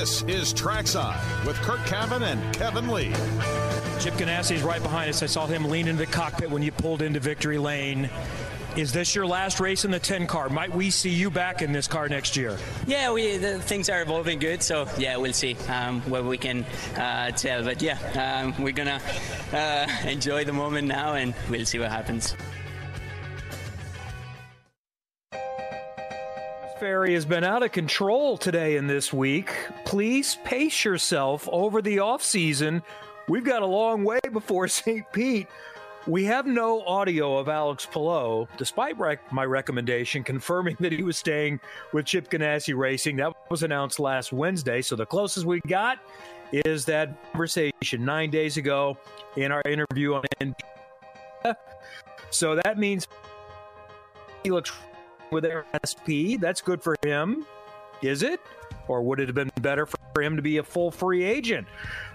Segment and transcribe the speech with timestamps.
[0.00, 3.10] This is Trackside with Curt Cavin and Kevin Lee.
[4.00, 5.22] Chip Ganassi is right behind us.
[5.22, 8.08] I saw him lean into the cockpit when you pulled into victory lane.
[8.78, 10.48] Is this your last race in the 10 car?
[10.48, 12.56] Might we see you back in this car next year?
[12.86, 16.64] Yeah, we the, things are evolving good, so yeah, we'll see um, what we can
[16.96, 17.62] uh, tell.
[17.62, 17.98] But yeah,
[18.40, 19.02] um, we're gonna
[19.52, 22.34] uh, enjoy the moment now, and we'll see what happens.
[26.80, 29.52] Ferry has been out of control today and this week.
[29.84, 32.82] Please pace yourself over the off season.
[33.28, 35.04] We've got a long way before St.
[35.12, 35.46] Pete.
[36.06, 41.18] We have no audio of Alex Palou, despite rec- my recommendation confirming that he was
[41.18, 41.60] staying
[41.92, 43.16] with Chip Ganassi Racing.
[43.16, 44.80] That was announced last Wednesday.
[44.80, 45.98] So the closest we got
[46.50, 48.96] is that conversation nine days ago
[49.36, 51.56] in our interview on NPR.
[52.30, 53.06] So that means
[54.42, 54.72] he looks
[55.30, 56.38] with SP.
[56.38, 57.46] That's good for him.
[58.02, 58.40] Is it?
[58.88, 61.66] Or would it have been better for him to be a full free agent?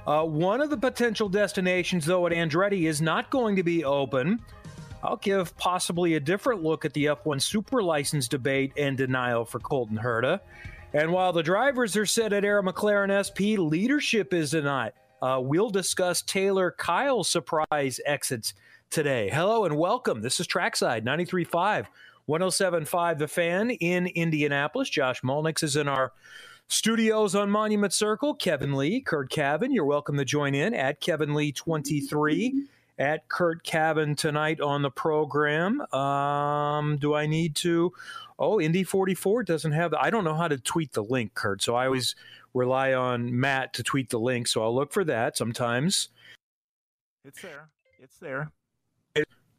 [0.05, 4.41] Uh, one of the potential destinations, though, at Andretti is not going to be open.
[5.03, 9.59] I'll give possibly a different look at the F1 super license debate and denial for
[9.59, 10.39] Colton Herta.
[10.93, 14.93] And while the drivers are set at Arrow McLaren SP, leadership is denied.
[15.21, 18.53] Uh, we'll discuss Taylor Kiel's surprise exits
[18.89, 19.29] today.
[19.31, 20.21] Hello and welcome.
[20.21, 21.85] This is Trackside 93.5
[22.25, 24.89] 1075 The Fan in Indianapolis.
[24.89, 26.11] Josh Molnix is in our
[26.67, 28.35] studios on Monument Circle.
[28.35, 32.65] Kevin Lee, Curt Cavin, you're welcome to join in at Kevin Lee 23
[32.97, 35.81] at Curt Cavin tonight on the program.
[35.93, 37.93] Um, do I need to?
[38.39, 39.93] Oh, Indy 44 doesn't have.
[39.93, 41.61] I don't know how to tweet the link, Curt.
[41.61, 42.15] So I always
[42.55, 44.47] rely on Matt to tweet the link.
[44.47, 46.09] So I'll look for that sometimes.
[47.23, 47.69] It's there.
[47.99, 48.51] It's there.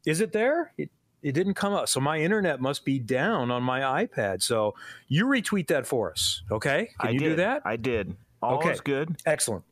[0.05, 0.73] Is it there?
[0.79, 0.91] It,
[1.23, 1.89] it didn't come up.
[1.89, 4.43] So my internet must be down on my iPad.
[4.43, 4.75] So
[5.09, 6.91] you retweet that for us, okay?
[7.01, 7.29] Can I you did.
[7.31, 7.63] do that?
[7.65, 8.17] I did.
[8.43, 8.71] All okay.
[8.71, 9.17] is good.
[9.27, 9.65] Excellent.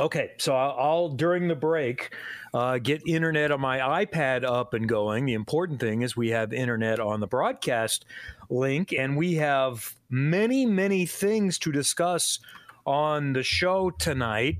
[0.00, 2.14] Okay, so I'll, I'll during the break
[2.54, 5.26] uh, get internet on my iPad up and going.
[5.26, 8.06] The important thing is we have internet on the broadcast
[8.48, 12.38] link, and we have many, many things to discuss
[12.86, 14.56] on the show tonight.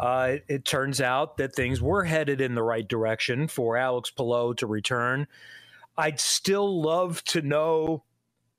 [0.00, 4.54] Uh, it, turns out that things were headed in the right direction for Alex Palou
[4.54, 5.26] to return.
[5.98, 8.04] I'd still love to know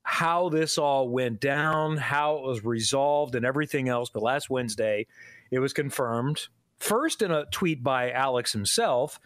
[0.04, 4.12] how this all went down, how it was resolved, and everything else.
[4.14, 5.08] But last Wednesday,
[5.50, 6.48] it was confirmed
[6.78, 9.20] first in a tweet by Alex himself,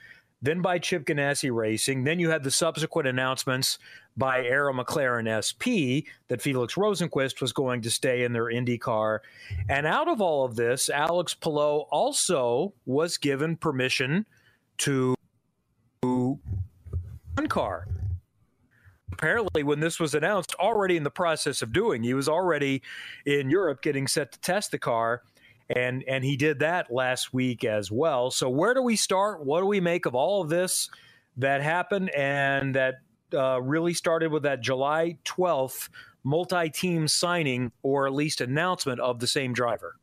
[0.46, 2.04] then by Chip Ganassi Racing.
[2.04, 3.80] Then you had the subsequent announcements
[4.16, 9.20] by Arrow McLaren SP that Felix Rosenqvist was going to stay in their IndyCar.
[9.70, 14.26] And out of all of this, Alex Palou also was given permission
[14.80, 15.16] to
[16.02, 17.88] one car.
[19.12, 22.82] Apparently, when this was announced, already in the process of doing, he was already
[23.26, 25.24] in Europe getting set to test the car
[25.70, 28.32] and and he did that last week as well.
[28.32, 29.44] So where do we start?
[29.46, 30.90] What do we make of all of this
[31.38, 32.96] that happened and that
[33.34, 35.90] uh, really started with that July twelfth
[36.24, 39.96] multi-team signing or at least announcement of the same driver?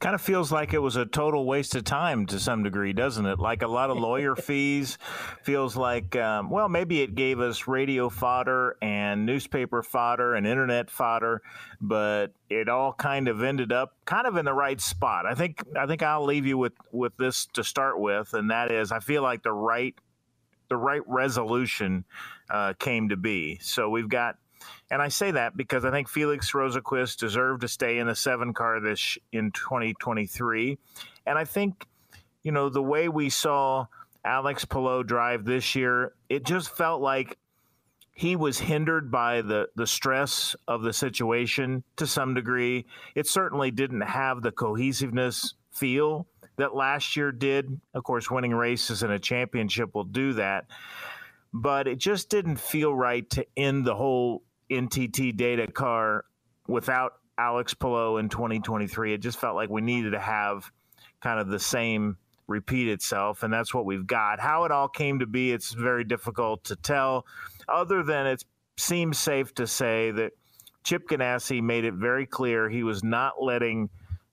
[0.00, 3.26] Kind of feels like it was a total waste of time to some degree, doesn't
[3.26, 3.38] it?
[3.38, 4.98] Like a lot of lawyer fees.
[5.42, 10.90] Feels like, um, well, maybe it gave us radio fodder and newspaper fodder and internet
[10.90, 11.42] fodder,
[11.80, 15.26] but it all kind of ended up kind of in the right spot.
[15.26, 15.62] I think.
[15.76, 19.00] I think I'll leave you with with this to start with, and that is, I
[19.00, 19.94] feel like the right
[20.68, 22.04] the right resolution
[22.50, 23.58] uh, came to be.
[23.60, 24.36] So we've got
[24.90, 28.52] and I say that because I think Felix Rosenqvist deserved to stay in the seven
[28.52, 30.78] car this in 2023.
[31.26, 31.86] And I think,
[32.42, 33.86] you know, the way we saw
[34.24, 37.38] Alex Palou drive this year, it just felt like
[38.14, 42.86] he was hindered by the, the stress of the situation to some degree.
[43.14, 47.80] It certainly didn't have the cohesiveness feel that last year did.
[47.92, 50.66] Of course, winning races in a championship will do that.
[51.52, 56.24] But it just didn't feel right to end the whole NTT data car
[56.66, 59.14] without Alex Palou in 2023.
[59.14, 60.70] It just felt like we needed to have
[61.20, 62.16] kind of the same
[62.46, 64.40] repeat itself, and that's what we've got.
[64.40, 67.26] How it all came to be, it's very difficult to tell,
[67.68, 68.44] other than it
[68.76, 70.32] seems safe to say that
[70.84, 73.88] Chip Ganassi made it very clear he was not letting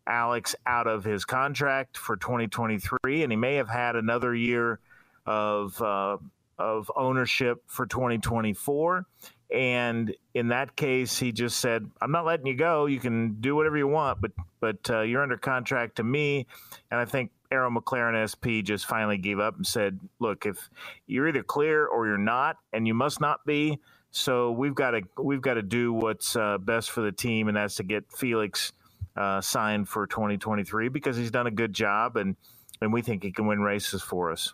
[0.06, 4.80] Alex out of his contract for 2023, and he may have had another year
[5.26, 6.18] of uh,
[6.58, 9.06] of ownership for 2024.
[9.52, 12.86] And in that case, he just said, "I'm not letting you go.
[12.86, 16.48] You can do whatever you want, but but uh, you're under contract to me."
[16.90, 20.70] And I think Arrow McLaren SP just finally gave up and said, "Look, if
[21.06, 23.80] you're either clear or you're not, and you must not be,
[24.12, 27.58] so we've got to we've got to do what's uh, best for the team, and
[27.58, 28.72] that's to get Felix
[29.16, 32.36] uh, signed for 2023 because he's done a good job and
[32.82, 34.54] and we think he can win races for us.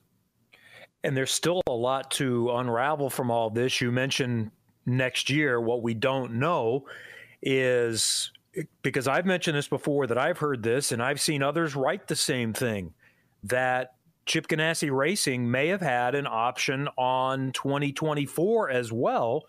[1.04, 3.80] And there's still a lot to unravel from all this.
[3.80, 4.52] You mentioned
[4.88, 5.62] next year.
[5.62, 6.86] What we don't know
[7.44, 8.32] is
[8.82, 12.16] because I've mentioned this before that I've heard this and I've seen others write the
[12.16, 12.94] same thing
[13.44, 13.94] that
[14.26, 19.46] Chip Ganassi Racing may have had an option on 2024 as well,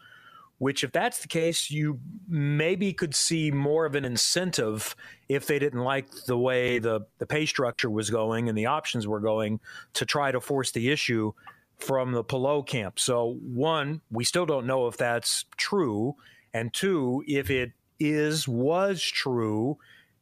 [0.58, 1.98] which, if that's the case, you
[2.28, 4.94] maybe could see more of an incentive
[5.28, 9.06] if they didn't like the way the, the pay structure was going and the options
[9.06, 9.58] were going
[9.94, 11.32] to try to force the issue
[11.78, 12.98] from the Palou camp.
[12.98, 16.16] So, one, we still don't know if that's true.
[16.52, 19.78] And two, if it is, was true,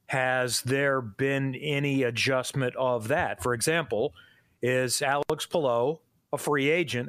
[0.07, 3.43] has there been any adjustment of that?
[3.43, 4.15] For example,
[4.63, 5.99] is Alex Palou
[6.33, 7.09] a free agent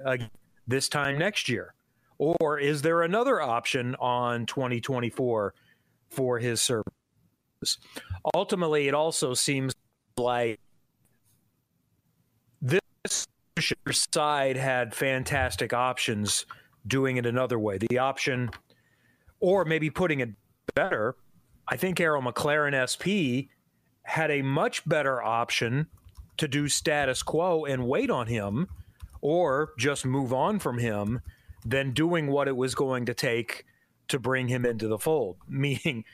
[0.67, 1.73] this time next year?
[2.17, 5.53] Or is there another option on 2024
[6.09, 7.77] for his service?
[8.33, 9.73] Ultimately, it also seems
[10.17, 10.59] like
[12.61, 13.27] this
[13.91, 16.45] side had fantastic options
[16.85, 17.77] doing it another way.
[17.77, 18.49] The option,
[19.39, 20.29] or maybe putting it
[20.75, 21.15] better,
[21.67, 23.49] I think Arrow McLaren SP
[24.03, 25.87] had a much better option
[26.37, 28.67] to do status quo and wait on him
[29.21, 31.21] or just move on from him
[31.65, 33.65] than doing what it was going to take
[34.07, 35.37] to bring him into the fold.
[35.47, 36.05] Meaning,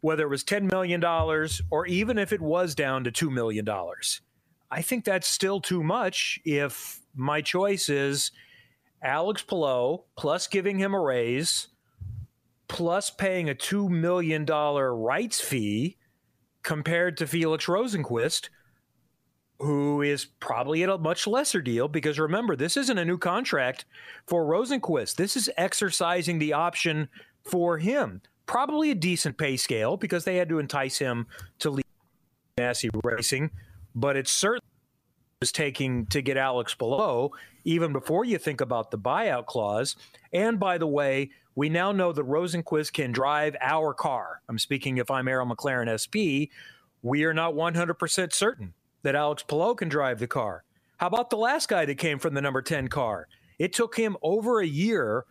[0.00, 1.04] whether it was $10 million
[1.70, 3.66] or even if it was down to $2 million,
[4.70, 8.30] I think that's still too much if my choice is
[9.02, 11.68] Alex Palou plus giving him a raise
[12.68, 15.96] plus paying a $2 million rights fee
[16.62, 18.48] compared to Felix Rosenqvist,
[19.58, 23.86] who is probably at a much lesser deal because remember, this isn't a new contract
[24.28, 25.16] for Rosenqvist.
[25.16, 27.08] This is exercising the option
[27.42, 28.22] for him.
[28.46, 31.26] Probably a decent pay scale because they had to entice him
[31.58, 31.84] to leave
[32.56, 33.50] Ganassi Racing,
[33.94, 34.60] but it's certainly
[35.40, 37.30] was taking to get Alex Palou
[37.64, 39.96] even before you think about the buyout clause.
[40.34, 44.42] And by the way, we now know that Rosenqvist can drive our car.
[44.50, 46.52] I'm speaking if I'm Arrow McLaren SP.
[47.02, 50.64] We are not 100% certain that Alex Palou can drive the car.
[50.98, 53.26] How about the last guy that came from the number 10 car?
[53.58, 55.24] It took him over a year,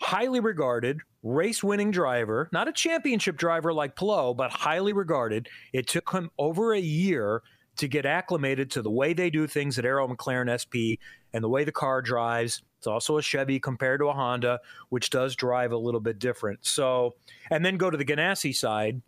[0.00, 5.48] highly regarded, race winning driver, not a championship driver like Palou, but highly regarded.
[5.72, 7.42] It took him over a year
[7.78, 11.00] to get acclimated to the way they do things at Arrow McLaren SP
[11.32, 12.62] and the way the car drives.
[12.78, 16.64] It's also a Chevy compared to a Honda, which does drive a little bit different.
[16.64, 17.16] So,
[17.50, 19.02] and then go to the Ganassi side.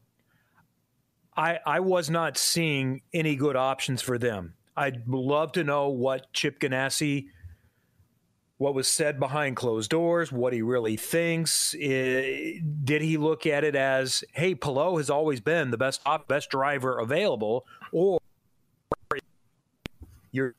[1.37, 4.55] I, I was not seeing any good options for them.
[4.77, 7.27] I'd love to know what Chip Ganassi,
[8.59, 11.75] what was said behind closed doors, what he really thinks.
[11.81, 16.51] Eh, did he look at it as, hey, Palou has always been the best best
[16.51, 18.20] driver available, or
[20.33, 20.55] you're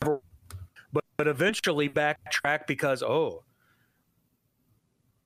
[0.00, 3.44] but, but eventually backtrack because oh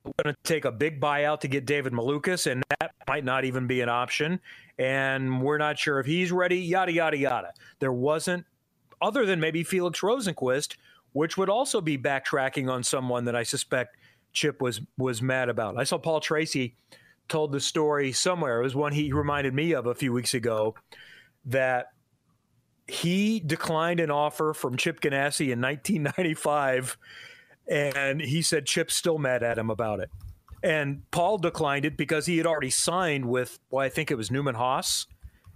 [0.07, 3.43] we're going to take a big buyout to get David Malukas, and that might not
[3.43, 4.39] even be an option.
[4.79, 7.53] And we're not sure if he's ready, yada, yada, yada.
[7.79, 8.45] There wasn't,
[9.01, 10.77] other than maybe Felix Rosenqvist,
[11.13, 13.97] which would also be backtracking on someone that I suspect
[14.33, 15.77] Chip was was mad about.
[15.77, 16.75] I saw Paul Tracy
[17.27, 18.59] told the story somewhere.
[18.59, 20.75] It was one he reminded me of a few weeks ago
[21.45, 21.87] that
[22.87, 26.97] he declined an offer from Chip Ganassi in 1995
[27.67, 30.09] and he said Chip's still mad at him about it.
[30.63, 34.31] And Paul declined it because he had already signed with, well, I think it was
[34.31, 35.05] Newman Haas.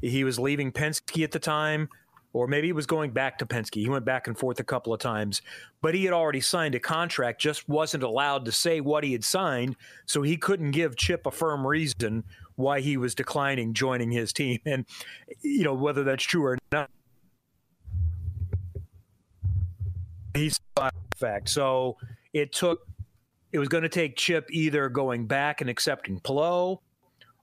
[0.01, 1.89] He was leaving Penske at the time,
[2.33, 3.75] or maybe he was going back to Penske.
[3.75, 5.41] He went back and forth a couple of times,
[5.81, 9.23] but he had already signed a contract, just wasn't allowed to say what he had
[9.23, 9.75] signed.
[10.05, 12.23] So he couldn't give Chip a firm reason
[12.55, 14.59] why he was declining joining his team.
[14.65, 14.85] And,
[15.41, 16.89] you know, whether that's true or not,
[20.33, 20.59] he's
[21.17, 21.49] fact.
[21.49, 21.97] So
[22.33, 22.87] it took
[23.51, 26.79] it was going to take Chip either going back and accepting Palou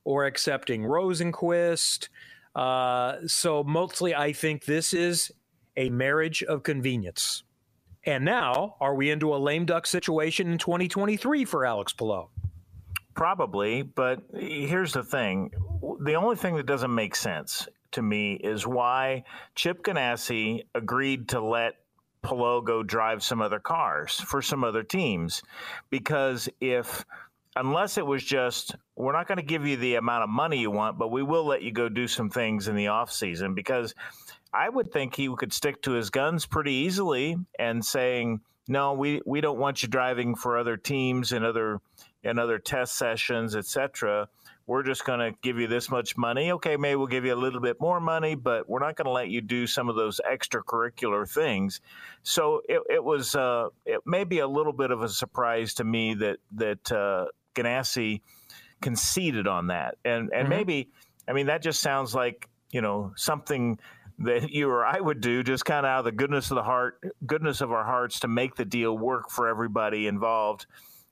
[0.05, 2.09] or accepting Rosenqvist.
[2.55, 5.31] Uh, so mostly, I think this is
[5.77, 7.45] a marriage of convenience.
[8.05, 12.29] And now, are we into a lame duck situation in 2023 for Alex Palou?
[13.15, 15.51] Probably, but here's the thing:
[16.01, 21.41] the only thing that doesn't make sense to me is why Chip Ganassi agreed to
[21.41, 21.75] let
[22.29, 25.43] Palou go drive some other cars for some other teams.
[25.89, 27.07] Because if,
[27.57, 30.71] unless it was just, we're not going to give you the amount of money you
[30.71, 33.55] want, but we will let you go do some things in the off season.
[33.55, 33.95] Because
[34.53, 39.23] I would think he could stick to his guns pretty easily and saying, no, we,
[39.25, 41.81] we don't want you driving for other teams and other
[42.25, 44.29] and other test sessions, etc
[44.69, 46.53] we're just going to give you this much money.
[46.53, 49.11] Okay, maybe we'll give you a little bit more money, but we're not going to
[49.11, 51.81] let you do some of those extracurricular things.
[52.23, 55.85] So it, it was uh, it may be a little bit of a surprise to
[55.85, 58.21] me that that uh, Ganassi
[58.83, 60.51] conceded on that, and and mm-hmm.
[60.51, 60.91] maybe
[61.27, 63.79] I mean that just sounds like you know something
[64.19, 66.63] that you or I would do just kind of out of the goodness of the
[66.63, 70.67] heart, goodness of our hearts to make the deal work for everybody involved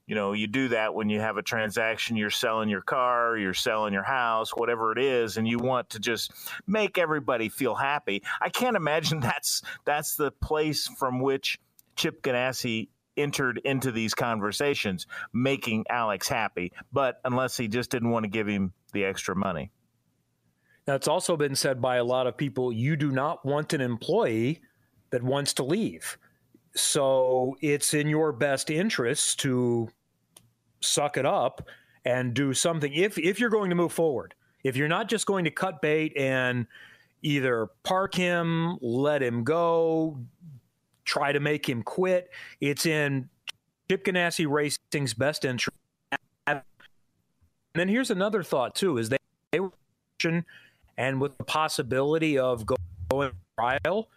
[0.07, 3.55] you know, you do that when you have a transaction, you're selling your car, you're
[3.55, 6.33] selling your house, whatever it is, and you want to just
[6.67, 8.23] make everybody feel happy.
[8.41, 11.59] I can't imagine that's that's the place from which
[11.97, 16.73] Chip Ganassi entered into these conversations, making Alex happy.
[16.93, 19.73] But unless he just didn't want to give him the extra money.
[20.85, 22.73] That's also been said by a lot of people.
[22.73, 24.61] You do not want an employee
[25.11, 26.17] that wants to leave.
[26.77, 29.89] So it's in your best interest to
[30.81, 31.67] suck it up
[32.05, 34.35] and do something if if you're going to move forward.
[34.63, 36.67] If you're not just going to cut bait and
[37.23, 40.19] either park him, let him go,
[41.05, 42.31] try to make him quit,
[42.61, 43.29] it's in
[43.89, 45.77] Chip Ganassi Racing's best interest.
[46.47, 46.63] And
[47.75, 49.19] then here's another thought too: is they,
[49.53, 49.73] they were
[50.99, 54.09] and with the possibility of going trial,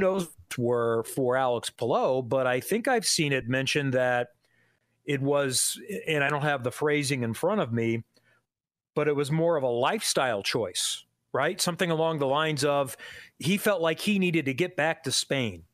[0.00, 0.28] those
[0.58, 4.28] were for Alex Palou, but I think I've seen it mentioned that
[5.04, 8.04] it was, and I don't have the phrasing in front of me,
[8.94, 11.60] but it was more of a lifestyle choice, right?
[11.60, 12.96] Something along the lines of
[13.38, 15.64] he felt like he needed to get back to Spain.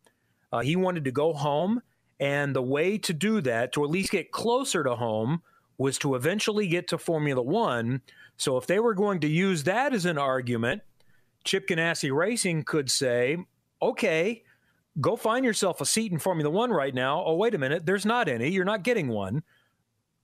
[0.52, 1.83] Uh, he wanted to go home.
[2.18, 5.42] And the way to do that, to at least get closer to home,
[5.76, 8.00] was to eventually get to Formula One.
[8.38, 10.80] So if they were going to use that as an argument,
[11.45, 13.37] Chip Ganassi Racing could say,
[13.80, 14.42] okay,
[15.00, 17.23] go find yourself a seat in Formula One right now.
[17.25, 18.50] Oh, wait a minute, there's not any.
[18.50, 19.42] You're not getting one.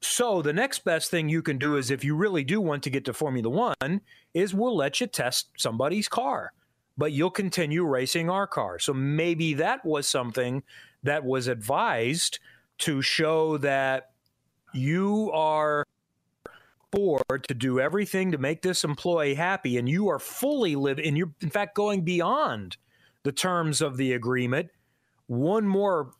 [0.00, 2.90] So the next best thing you can do is if you really do want to
[2.90, 4.00] get to Formula One,
[4.34, 6.52] is we'll let you test somebody's car,
[6.98, 8.78] but you'll continue racing our car.
[8.78, 10.62] So maybe that was something
[11.04, 12.40] that was advised
[12.78, 14.10] to show that
[14.72, 15.86] you are
[16.90, 21.16] board to do everything to make this employee happy and you are fully living and
[21.16, 22.76] you're in fact going beyond
[23.22, 24.70] the terms of the agreement.
[25.26, 26.12] One more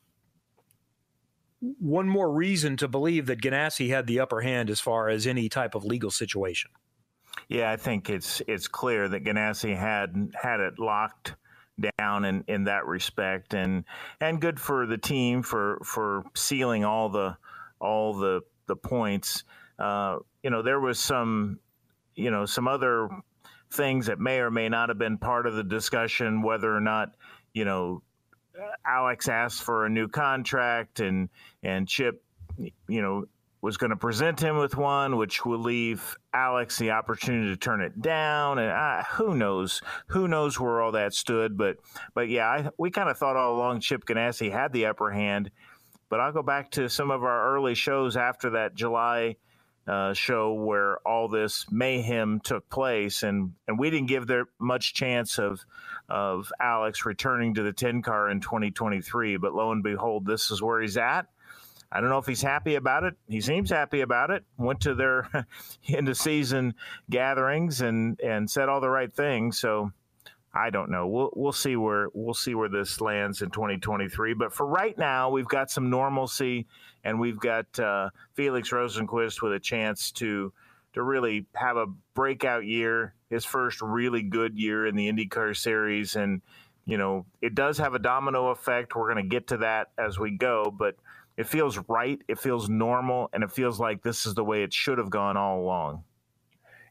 [1.79, 5.49] one more reason to believe that Ganassi had the upper hand as far as any
[5.49, 6.73] type of legal situation.
[7.49, 11.35] Yeah, I think it's it's clear that Ganassi had had it locked
[11.99, 13.85] down in, in that respect, and
[14.21, 17.37] and good for the team for for sealing all the
[17.81, 19.45] all the the points.
[19.79, 21.59] Uh, you know, there was some
[22.15, 23.09] you know some other
[23.73, 27.11] things that may or may not have been part of the discussion, whether or not,
[27.55, 28.03] you know,
[28.87, 31.29] Alex asked for a new contract and
[31.63, 32.23] and Chip,
[32.59, 33.25] you know,
[33.63, 37.81] was going to present him with one, which will leave Alex the opportunity to turn
[37.81, 38.59] it down.
[38.59, 39.81] And uh, who knows?
[40.09, 41.57] Who knows where all that stood?
[41.57, 41.77] But
[42.15, 45.51] but yeah, I, we kind of thought all along Chip Ganassi had the upper hand.
[46.09, 49.37] But I'll go back to some of our early shows after that July
[49.87, 54.95] uh, show where all this mayhem took place, and and we didn't give there much
[54.95, 55.65] chance of
[56.09, 59.37] of Alex returning to the ten car in 2023.
[59.39, 61.27] But lo and behold, this is where he's at.
[61.91, 63.15] I don't know if he's happy about it.
[63.29, 64.45] He seems happy about it.
[64.57, 65.29] Went to their
[65.89, 66.75] end of season
[67.11, 69.59] gatherings and and said all the right things.
[69.59, 69.93] So
[70.55, 71.07] I don't know.
[71.07, 74.35] We'll we'll see where we'll see where this lands in 2023.
[74.35, 76.67] But for right now, we've got some normalcy,
[77.05, 80.53] and we've got uh, Felix Rosenqvist with a chance to
[80.93, 86.17] to really have a breakout year, his first really good year in the IndyCar Series,
[86.17, 86.43] and
[86.85, 88.95] you know it does have a domino effect.
[88.95, 90.97] We're going to get to that as we go, but
[91.39, 94.75] it feels right, it feels normal, and it feels like this is the way it
[94.75, 96.05] should have gone all along.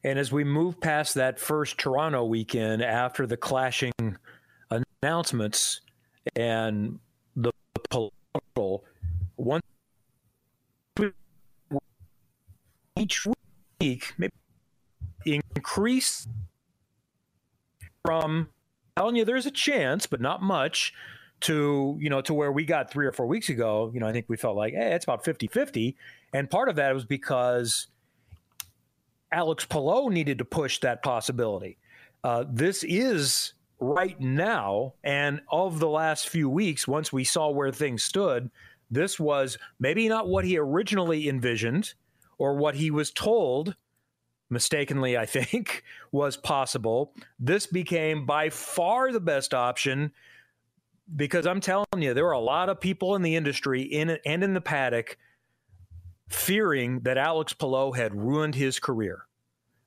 [0.03, 3.93] And as we move past that first Toronto weekend after the clashing
[5.03, 5.81] announcements
[6.35, 6.99] and
[7.35, 7.51] the
[7.89, 8.83] political,
[9.35, 9.61] one
[12.97, 13.25] each
[13.79, 14.33] week maybe
[15.25, 16.27] increase
[18.03, 18.49] from
[18.97, 20.93] telling you there's a chance, but not much,
[21.41, 23.91] to you know to where we got three or four weeks ago.
[23.93, 25.95] You know, I think we felt like, hey, it's about 50-50.
[26.33, 27.87] And part of that was because
[29.31, 31.77] Alex Palou needed to push that possibility.
[32.23, 37.71] Uh, this is right now, and of the last few weeks, once we saw where
[37.71, 38.51] things stood,
[38.89, 41.93] this was maybe not what he originally envisioned
[42.37, 43.75] or what he was told,
[44.49, 47.13] mistakenly, I think, was possible.
[47.39, 50.11] This became by far the best option
[51.15, 54.43] because I'm telling you, there were a lot of people in the industry in and
[54.43, 55.17] in the paddock
[56.31, 59.27] fearing that Alex Palou had ruined his career.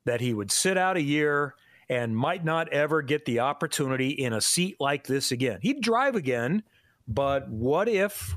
[0.05, 1.55] that he would sit out a year
[1.89, 5.59] and might not ever get the opportunity in a seat like this again.
[5.63, 6.63] He'd drive again,
[7.09, 8.37] but what if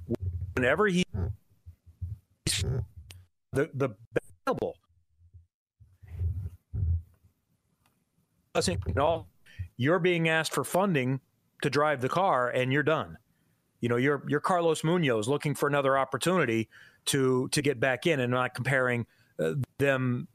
[0.54, 1.04] whenever he
[3.54, 3.90] the the
[4.46, 4.78] available
[8.54, 9.26] doesn't you know
[9.78, 11.20] you're being asked for funding
[11.62, 13.18] to drive the car and you're done.
[13.82, 16.68] You know, you're you're Carlos Munoz looking for another opportunity
[17.08, 19.06] to to get back in and not comparing
[19.40, 20.28] uh, them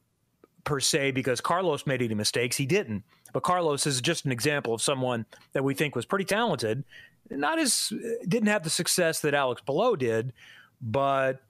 [0.64, 2.56] per se because Carlos made any mistakes.
[2.56, 3.04] He didn't.
[3.32, 6.84] But Carlos is just an example of someone that we think was pretty talented.
[7.30, 7.92] Not as
[8.26, 10.32] didn't have the success that Alex Palou did,
[10.80, 11.42] but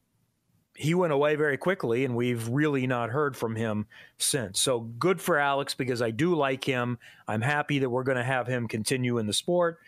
[0.75, 3.87] he went away very quickly and we've really not heard from him
[4.19, 4.61] since.
[4.61, 6.99] So good for Alex because I do like him.
[7.29, 9.79] I'm happy that we're going to have him continue in the sport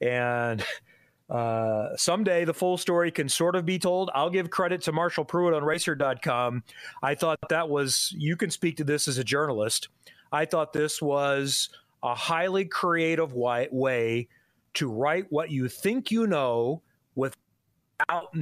[0.00, 0.62] and
[1.30, 4.10] uh, someday the full story can sort of be told.
[4.14, 6.62] I'll give credit to Marshall Pruett on racer.com.
[7.02, 9.88] I thought that was, you can speak to this as a journalist.
[10.32, 11.70] I thought this was
[12.02, 14.28] a highly creative way
[14.74, 16.82] to write what you think you know
[17.14, 18.34] without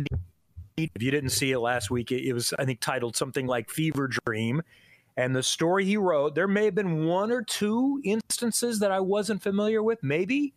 [0.77, 4.09] if you didn't see it last week, it was, I think, titled something like Fever
[4.09, 4.63] Dream.
[5.17, 9.01] And the story he wrote, there may have been one or two instances that I
[9.01, 10.55] wasn't familiar with, maybe,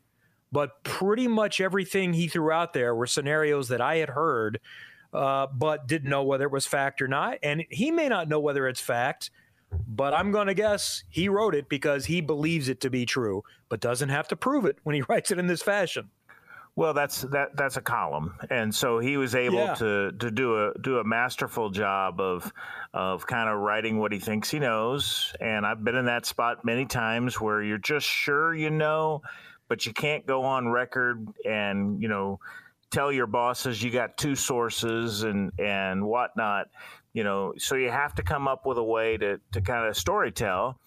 [0.56, 4.62] but pretty much everything he threw out there were scenarios that I had heard,
[5.14, 7.40] uh, but didn't know whether it was fact or not.
[7.44, 9.32] And he may not know whether it's fact,
[9.86, 13.44] but I'm going to guess he wrote it because he believes it to be true,
[13.68, 16.10] but doesn't have to prove it when he writes it in this fashion.
[16.78, 19.76] Well, that's that that's a column, and so he was able yeah.
[19.76, 22.52] to to do a do a masterful job of
[22.94, 25.34] of kind of writing what he thinks he knows.
[25.40, 29.22] And I've been in that spot many times where you're just sure you know,
[29.68, 32.40] but you can't go on record and you know
[32.92, 36.68] tell your bosses you got two sources and and whatnot.
[37.14, 39.98] You know, so you have to come up with a way to to kind of
[39.98, 40.80] story tell,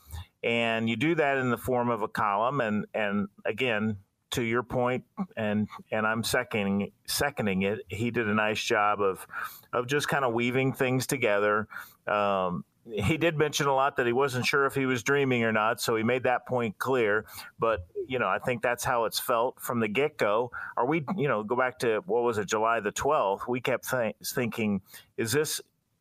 [0.42, 2.60] and you do that in the form of a column.
[2.60, 3.96] And and again,
[4.32, 5.04] to your point,
[5.36, 7.80] and and I'm seconding seconding it.
[7.88, 9.26] He did a nice job of
[9.72, 11.66] of just kind of weaving things together.
[12.06, 15.52] Um, he did mention a lot that he wasn't sure if he was dreaming or
[15.52, 17.24] not, so he made that point clear.
[17.58, 20.50] But you know, I think that's how it's felt from the get go.
[20.76, 23.46] Are we, you know, go back to what was it, July the twelfth?
[23.46, 24.80] We kept th- thinking,
[25.16, 25.60] is this,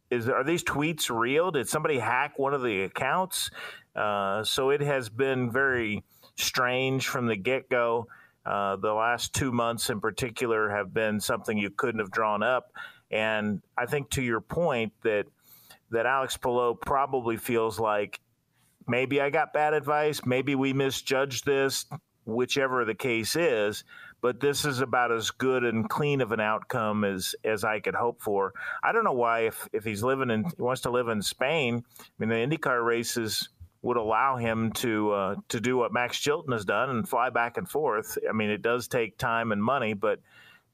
[0.09, 1.51] is are these tweets real?
[1.51, 3.51] Did somebody hack one of the accounts?
[3.95, 6.03] Uh, so it has been very
[6.35, 8.07] strange from the get go.
[8.45, 12.71] Uh, the last two months in particular have been something you couldn't have drawn up.
[13.11, 15.25] And I think to your point that
[15.91, 18.19] that Alex Palou probably feels like
[18.87, 21.85] maybe I got bad advice, maybe we misjudged this,
[22.25, 23.83] whichever the case is.
[24.19, 27.93] But this is about as good and clean of an outcome as as I could
[27.93, 28.51] hope for.
[28.81, 31.83] I don't know why if if he's living in he wants to live in Spain.
[31.99, 33.49] I mean the IndyCar races
[33.83, 37.57] would allow him to uh, to do what Max Chilton has done and fly back
[37.57, 38.17] and forth.
[38.27, 40.19] I mean, it does take time and money, but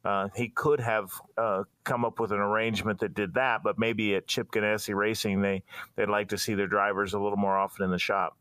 [0.06, 3.63] uh, he could have uh, come up with an arrangement that did that.
[3.63, 5.63] But maybe at Chip Ganassi Racing, they
[5.96, 8.38] they'd like to see their drivers a little more often in the shop.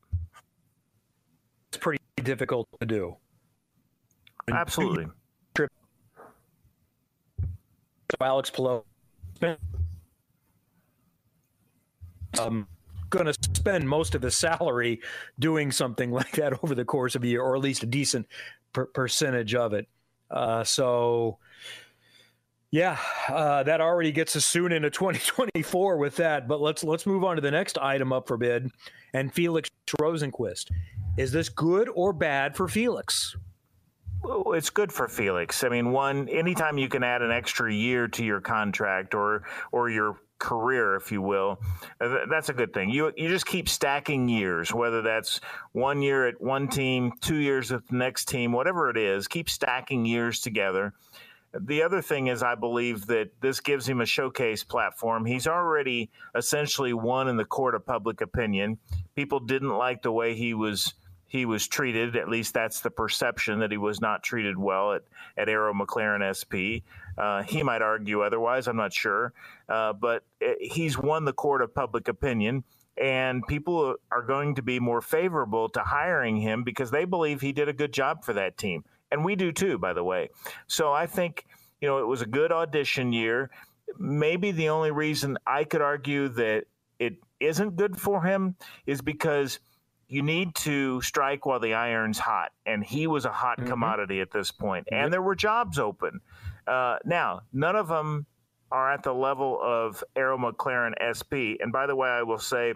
[1.69, 3.17] It's pretty difficult to do.
[4.51, 5.07] Absolutely.
[5.57, 5.67] So
[8.21, 8.85] Alex Palou.
[12.39, 12.67] Um,
[13.09, 15.01] going to spend most of his salary
[15.39, 18.27] doing something like that over the course of a year, or at least a decent
[18.73, 19.87] per- percentage of it.
[20.33, 21.39] Uh, so,
[22.71, 22.97] yeah,
[23.29, 26.49] uh, that already gets us soon into 2024 with that.
[26.49, 28.71] But let's let's move on to the next item up for bid,
[29.13, 30.71] and Felix Rosenqvist.
[31.19, 33.37] Is this good or bad for Felix?
[34.23, 35.65] Well, it's good for Felix.
[35.65, 39.43] I mean, one, anytime you can add an extra year to your contract or
[39.73, 41.61] or your career, if you will,
[42.01, 42.91] uh, that's a good thing.
[42.91, 47.71] You you just keep stacking years, whether that's one year at one team, two years
[47.71, 49.29] at the next team, whatever it is.
[49.29, 50.93] Keep stacking years together.
[51.59, 55.25] The other thing is, I believe that this gives him a showcase platform.
[55.25, 58.79] He's already essentially won in the court of public opinion.
[59.15, 60.95] People didn't like the way he was
[61.33, 62.15] he was treated.
[62.15, 65.03] At least that's the perception that he was not treated well at,
[65.39, 66.85] at Arrow McLaren SP.
[67.17, 68.69] Uh, he might argue otherwise.
[68.69, 69.33] I'm not sure.
[69.67, 72.65] Uh, but uh, he's won the court of public opinion,
[72.99, 77.53] and people are going to be more favorable to hiring him because they believe he
[77.53, 78.85] did a good job for that team.
[79.11, 80.29] And we do too, by the way.
[80.67, 81.47] So I think,
[81.81, 83.49] you know, it was a good audition year.
[83.99, 86.65] Maybe the only reason I could argue that
[86.99, 89.61] it isn't good for him is because
[90.13, 92.51] you need to strike while the iron's hot.
[92.67, 93.69] And he was a hot mm-hmm.
[93.69, 94.89] commodity at this point.
[94.93, 96.21] And there were jobs open.
[96.67, 98.27] Uh, now, none of them
[98.71, 101.61] are at the level of Arrow McLaren SP.
[101.61, 102.75] And by the way, I will say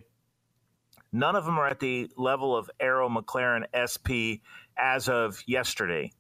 [1.13, 4.43] None of them are at the level of Arrow McLaren SP
[4.77, 6.13] as of yesterday.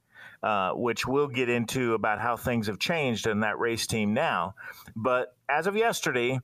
[0.43, 4.55] Uh, which we'll get into about how things have changed in that race team now.
[4.95, 6.39] But as of yesterday,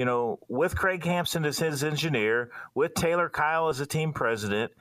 [0.00, 4.72] you know, with Craig Hampson as his engineer, with Taylor Kiel as a team president,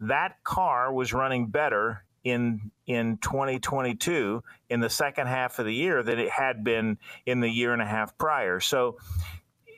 [0.00, 6.02] that car was running better in in 2022 in the second half of the year
[6.02, 6.96] than it had been
[7.26, 8.58] in the year and a half prior.
[8.58, 8.96] So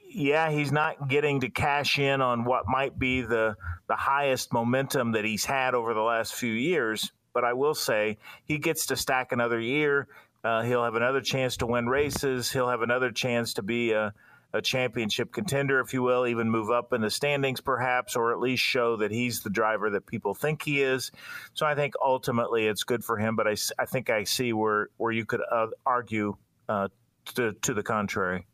[0.09, 3.57] yeah, he's not getting to cash in on what might be the
[3.89, 8.19] the highest momentum that he's had over the last few years, but I will say
[8.45, 10.07] he gets to stack another year.
[10.45, 12.53] Uh, he'll have another chance to win races.
[12.53, 14.15] He'll have another chance to be a
[14.53, 18.41] a championship contender, if you will, even move up in the standings perhaps, or at
[18.41, 21.11] least show that he's the driver that people think he is.
[21.55, 24.89] So I think ultimately it's good for him, but I, I think I see where,
[24.97, 26.37] where you could uh, argue
[26.69, 26.89] uh,
[27.35, 28.47] to, to the contrary.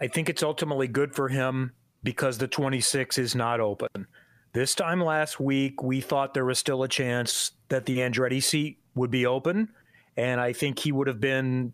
[0.00, 1.72] I think it's ultimately good for him
[2.02, 4.06] because the 26 is not open.
[4.52, 8.78] This time last week, we thought there was still a chance that the Andretti seat
[8.94, 9.68] would be open,
[10.16, 11.72] and I think he would have been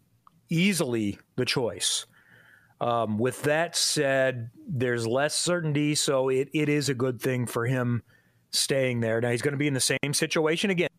[0.49, 2.07] easily the choice.
[2.85, 7.65] Um, with that said, there's less certainty, so it, it is a good thing for
[7.65, 8.03] him
[8.51, 9.23] staying there.
[9.23, 10.91] Now he's going to be in the same situation again.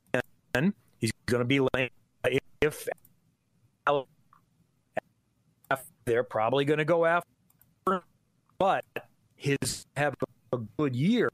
[0.98, 1.92] He's going to be late
[2.62, 2.88] if
[6.06, 8.02] they're probably going to go after,
[8.58, 8.84] but
[9.36, 10.16] his have
[10.54, 11.30] a good year.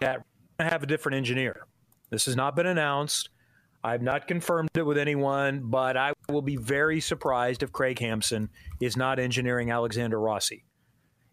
[0.00, 0.22] That
[0.58, 1.66] have a different engineer.
[2.08, 3.28] This has not been announced.
[3.86, 8.50] I've not confirmed it with anyone, but I will be very surprised if Craig Hampson
[8.80, 10.64] is not engineering Alexander Rossi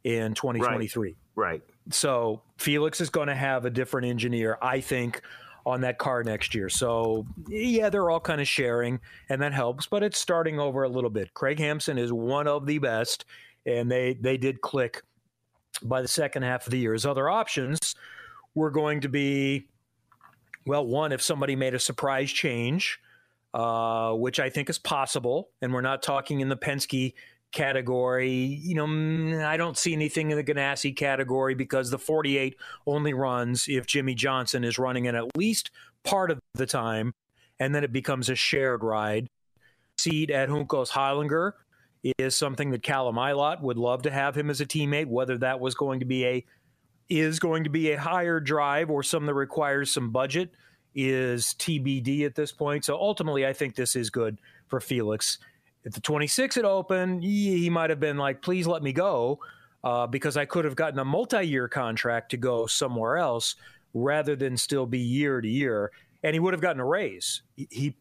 [0.03, 1.15] in 2023.
[1.33, 1.49] Right.
[1.49, 1.61] right.
[1.89, 5.23] So Felix is going to have a different engineer, I think,
[5.65, 6.69] on that car next year.
[6.69, 10.89] So yeah, they're all kind of sharing, and that helps, but it's starting over a
[10.89, 11.33] little bit.
[11.33, 13.25] Craig Hampson is one of the best,
[13.65, 15.01] and they they did click
[15.81, 16.93] by the second half of the year.
[16.93, 17.95] His other options
[18.53, 19.69] were going to be
[20.65, 22.99] well, one, if somebody made a surprise change,
[23.53, 27.13] uh, which I think is possible, and we're not talking in the Penske
[27.51, 28.31] category.
[28.33, 33.13] You know, mm, I don't see anything in the Ganassi category because the 48 only
[33.13, 35.71] runs if Jimmie Johnson is running it at least
[36.03, 37.13] part of the time,
[37.59, 39.27] and then it becomes a shared ride.
[39.97, 41.53] Seat at Juncos Hollinger
[42.17, 45.59] is something that Callum Ilott would love to have him as a teammate, whether that
[45.59, 46.45] was going to be a
[47.09, 50.51] is going to be a higher drive or some that requires some budget
[50.95, 52.85] is TBD at this point.
[52.85, 55.39] So ultimately, I think this is good for Felix.
[55.83, 59.39] If the 26 had opened, he might have been like, please let me go
[59.83, 63.55] uh, because I could have gotten a multi year contract to go somewhere else
[63.93, 65.91] rather than still be year to year.
[66.23, 67.41] And he would have gotten a raise.
[67.55, 67.95] He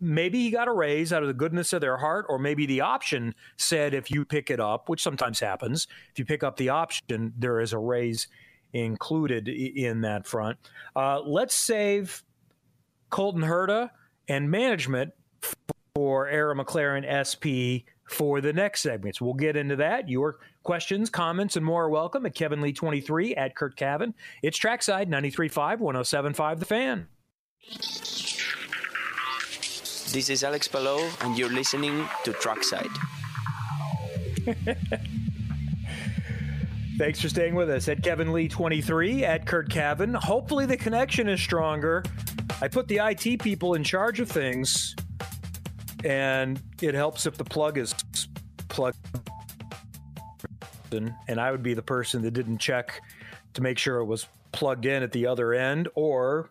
[0.00, 2.80] maybe he got a raise out of the goodness of their heart, or maybe the
[2.80, 6.68] option said if you pick it up, which sometimes happens, if you pick up the
[6.68, 8.28] option, there is a raise
[8.72, 10.58] included in that front.
[10.94, 12.22] Uh, let's save
[13.10, 13.90] Colton Herta
[14.28, 15.12] and management
[15.94, 19.20] for Arrow McLaren SP for the next segments.
[19.20, 20.08] We'll get into that.
[20.08, 24.14] Your questions, comments, and more are welcome at Kevin Lee 23 at Curt Cavin.
[24.42, 27.08] It's Trackside 93.5, 107.5 The Fan.
[30.12, 32.90] This is Alex Palou, and you're listening to Trackside.
[36.98, 40.16] Thanks for staying with us at Kevin Lee 23 at Curt Cavin.
[40.16, 42.02] Hopefully, the connection is stronger.
[42.60, 44.96] I put the IT people in charge of things,
[46.02, 47.94] and it helps if the plug is
[48.66, 48.96] plugged.
[50.90, 53.00] In, and I would be the person that didn't check
[53.54, 56.50] to make sure it was plugged in at the other end, or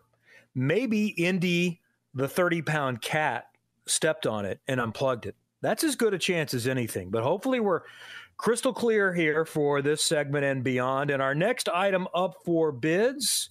[0.54, 1.82] maybe Indy,
[2.14, 3.49] the 30 pound cat,
[3.90, 5.36] stepped on it and unplugged it.
[5.62, 7.10] That's as good a chance as anything.
[7.10, 7.82] But hopefully, we're
[8.36, 11.10] crystal clear here for this segment and beyond.
[11.10, 13.50] And our next item up for bids.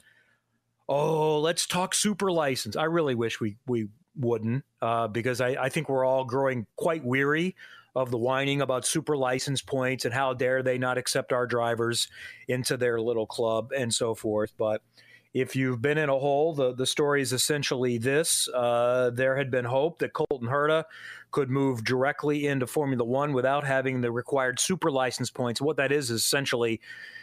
[0.87, 2.75] Oh, let's talk super license.
[2.75, 7.05] I really wish we we wouldn't, uh, because I, I think we're all growing quite
[7.05, 7.55] weary
[7.95, 12.07] of the whining about super license points and how dare they not accept our drivers
[12.47, 14.53] into their little club and so forth.
[14.57, 14.81] But
[15.33, 18.47] if you've been in a hole, the, the story is essentially this.
[18.49, 20.85] Uh, there had been hope that Colton Herta
[21.31, 25.61] could move directly into Formula One without having the required super license points.
[25.61, 26.81] What that is, is essentially,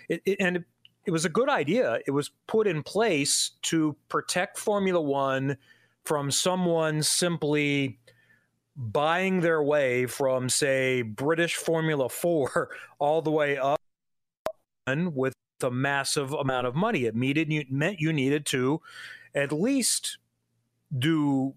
[0.09, 0.65] it, it, and
[1.05, 1.99] it was a good idea.
[2.07, 5.57] It was put in place to protect Formula One
[6.05, 7.99] from someone simply
[8.77, 13.81] buying their way from, say, British Formula Four all the way up
[14.87, 17.05] with a massive amount of money.
[17.05, 18.81] It needed meant you needed to
[19.35, 20.19] at least
[20.97, 21.55] do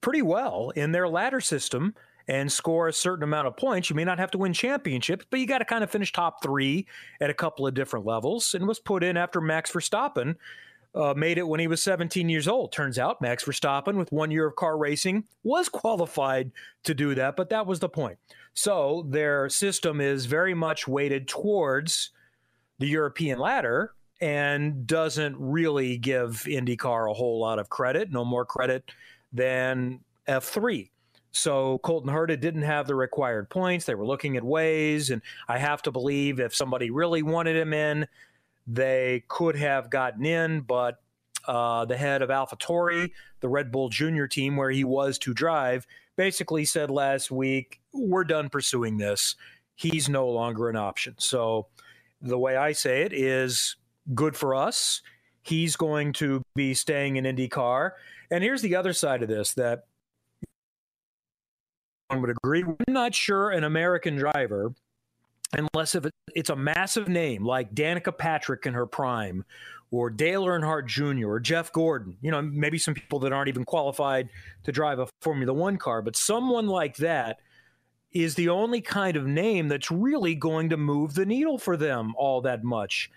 [0.00, 1.94] pretty well in their ladder system
[2.28, 3.88] and score a certain amount of points.
[3.88, 6.42] You may not have to win championships, but you got to kind of finish top
[6.42, 6.86] three
[7.20, 8.54] at a couple of different levels.
[8.54, 10.36] And was put in after Max Verstappen
[10.94, 12.72] uh, made it when he was 17 years old.
[12.72, 16.50] Turns out Max Verstappen, with one year of car racing, was qualified
[16.84, 18.18] to do that, but that was the point.
[18.52, 22.10] So their system is very much weighted towards
[22.78, 28.44] the European ladder and doesn't really give IndyCar a whole lot of credit, no more
[28.44, 28.84] credit
[29.32, 30.90] than F3.
[31.30, 33.84] So Colton Herta didn't have the required points.
[33.84, 37.72] They were looking at ways, and I have to believe if somebody really wanted him
[37.72, 38.06] in,
[38.66, 41.00] they could have gotten in, but
[41.46, 43.10] uh, the head of AlphaTauri,
[43.40, 45.86] the Red Bull Junior team where he was to drive,
[46.16, 49.36] basically said last week, "We're done pursuing this.
[49.74, 51.68] He's no longer an option." So
[52.20, 53.76] the way I say it is
[54.14, 55.02] good for us.
[55.42, 57.92] He's going to be staying in IndyCar.
[58.30, 59.84] And here's the other side of this that
[62.08, 62.62] one would agree.
[62.62, 64.72] I'm not sure an American driver,
[65.52, 69.44] unless if it's a massive name like Danica Patrick in her prime,
[69.90, 71.28] or Dale Earnhardt Jr.
[71.28, 74.28] or Jeff Gordon, you know, maybe some people that aren't even qualified
[74.64, 77.40] to drive a Formula One car, but someone like that
[78.12, 82.14] is the only kind of name that's really going to move the needle for them
[82.16, 83.10] all that much.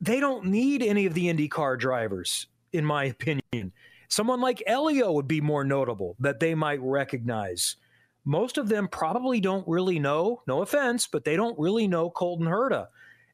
[0.00, 3.72] They don't need any of the IndyCar drivers, in my opinion.
[4.08, 7.76] Someone like Helio would be more notable that they might recognize.
[8.24, 12.46] Most of them probably don't really know, no offense, but they don't really know Colton
[12.46, 12.88] Herta.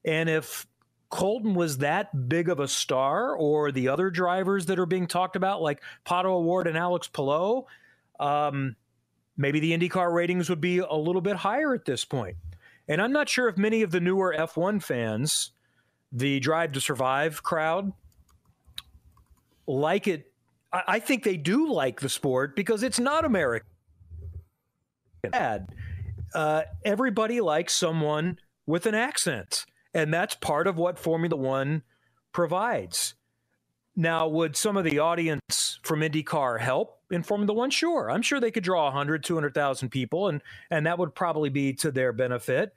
[0.05, 0.67] And if
[1.09, 5.37] Colton was that big of a star, or the other drivers that are being talked
[5.37, 7.65] about, like Pato O'Ward and Alex Palou,
[8.21, 8.77] um,
[9.37, 12.37] maybe the IndyCar ratings would be a little bit higher at this point.
[12.89, 15.53] And I'm not sure if many of the newer F1 fans,
[16.11, 17.93] the Drive to Survive crowd,
[19.67, 20.33] like it.
[20.73, 23.69] I think they do like the sport because it's not American.
[26.35, 29.67] Uh, everybody likes someone with an accent.
[29.95, 31.83] And that's part of what Formula One
[32.33, 33.15] provides.
[33.95, 37.71] Now, would some of the audience from IndyCar help in Formula One?
[37.71, 38.11] Sure.
[38.11, 41.91] I'm sure they could draw 100, 200,000 people, and, and that would probably be to
[41.91, 42.75] their benefit.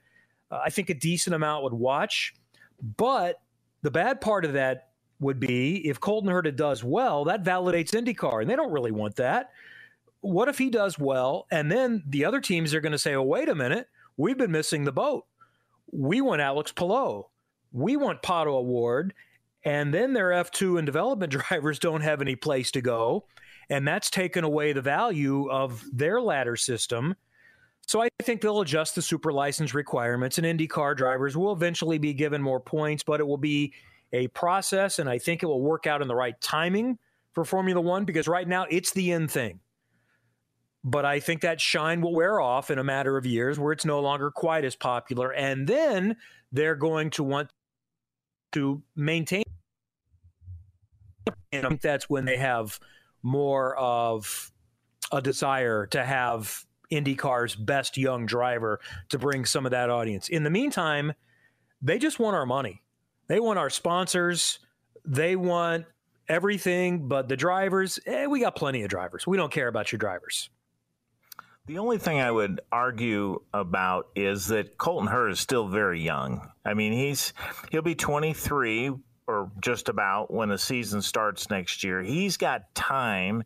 [0.52, 2.34] Uh, I think a decent amount would watch.
[2.82, 3.42] But
[3.82, 8.42] the bad part of that would be if Colton Herta does well, that validates IndyCar,
[8.42, 9.52] and they don't really want that.
[10.22, 13.24] What if he does well, and then the other teams are going to say, oh,
[13.24, 15.26] wait a minute, we've been missing the boat
[15.92, 17.26] we want Alex Palou.
[17.72, 19.14] We want Pato O'Ward,
[19.64, 23.26] And then their F2 and development drivers don't have any place to go.
[23.70, 27.16] And that's taken away the value of their ladder system.
[27.88, 32.14] So I think they'll adjust the super license requirements, and IndyCar drivers will eventually be
[32.14, 33.74] given more points, but it will be
[34.12, 36.98] a process, and I think it will work out in the right timing
[37.34, 39.60] for Formula One because right now it's the end thing
[40.86, 43.86] but I think that shine will wear off in a matter of years where it's
[43.86, 45.34] no longer quite as popular.
[45.34, 46.16] And then
[46.52, 47.50] they're going to want
[48.52, 49.44] to maintain.
[51.52, 52.80] And I think that's when they have
[53.26, 54.52] more of
[55.12, 60.30] a desire to have IndyCar's best young driver to bring some of that audience.
[60.30, 61.14] In the meantime,
[61.82, 62.84] they just want our money.
[63.28, 64.60] They want our sponsors.
[65.04, 65.86] They want
[66.30, 68.00] everything but the drivers.
[68.06, 69.26] Eh, we got plenty of drivers.
[69.26, 70.52] We don't care about your drivers.
[71.66, 76.52] The only thing I would argue about is that Colton Herta is still very young.
[76.64, 77.34] I mean, he's
[77.72, 78.92] he'll be 23
[79.28, 82.02] or just about when the season starts next year.
[82.02, 83.44] He's got time.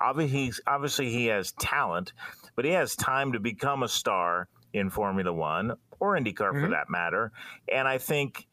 [0.00, 2.12] Obviously, he's, obviously he has talent,
[2.54, 6.64] but he has time to become a star in Formula One or IndyCar mm-hmm.
[6.64, 7.32] for that matter.
[7.72, 8.46] And I think,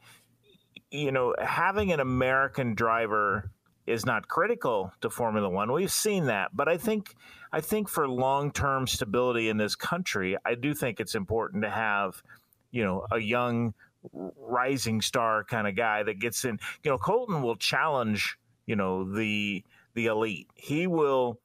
[0.92, 3.52] you know, having an American driver
[3.86, 5.72] is not critical to Formula One.
[5.72, 7.16] We've seen that, but I think
[7.52, 11.70] I think for long term stability in this country, I do think it's important to
[11.70, 12.22] have,
[12.72, 13.74] you know, a young
[14.14, 16.60] rising star kind of guy that gets in.
[16.84, 20.48] You know, Colton will challenge, you know, the the elite.
[20.56, 21.40] He will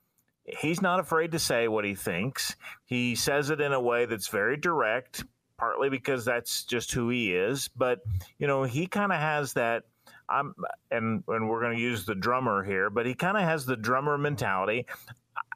[0.45, 2.57] he's not afraid to say what he thinks.
[2.85, 5.25] He says it in a way that's very direct,
[5.59, 8.01] partly because that's just who he is, but
[8.39, 9.85] you know, he kind of has that
[10.29, 10.55] I'm
[10.91, 13.77] and and we're going to use the drummer here, but he kind of has the
[13.77, 14.87] drummer mentality.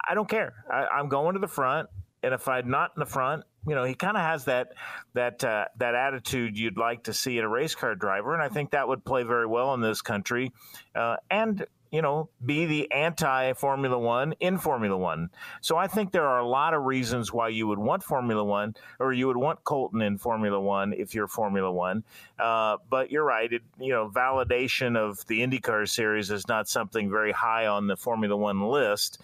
[0.08, 0.64] I don't care.
[0.70, 1.88] I, I'm going to the front,
[2.22, 4.72] and if I'm not in the front, you know, he kind of has that
[5.14, 8.48] that uh, that attitude you'd like to see in a race car driver, and I
[8.48, 10.52] think that would play very well in this country.
[10.94, 15.30] Uh, and you know, be the anti Formula One in Formula One.
[15.60, 18.74] So I think there are a lot of reasons why you would want Formula One
[18.98, 22.04] or you would want Colton in Formula One if you're Formula One.
[22.38, 23.50] Uh, but you're right.
[23.52, 27.96] It, you know, validation of the IndyCar series is not something very high on the
[27.96, 29.20] Formula One list.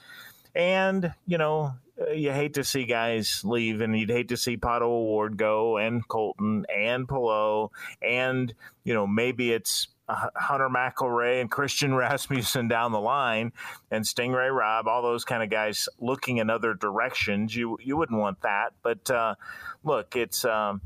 [0.54, 4.56] And, you know, uh, you hate to see guys leave, and you'd hate to see
[4.56, 7.70] Pato O'Ward go, and Colton, and Palou,
[8.02, 13.52] and you know maybe it's uh, Hunter McElrea and Christian Rasmussen down the line,
[13.92, 17.54] and Sting Ray Robb, all those kind of guys looking in other directions.
[17.54, 19.36] You you wouldn't want that, but uh,
[19.84, 20.80] look, it's um,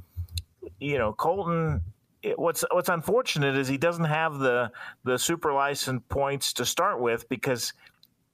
[0.78, 1.83] you know Colton.
[2.20, 4.72] It, what's what's unfortunate is he doesn't have the
[5.04, 7.72] the super license points to start with because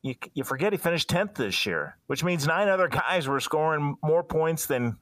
[0.05, 3.97] you, you forget he finished 10th this year, which means nine other guys were scoring
[4.03, 4.99] more points than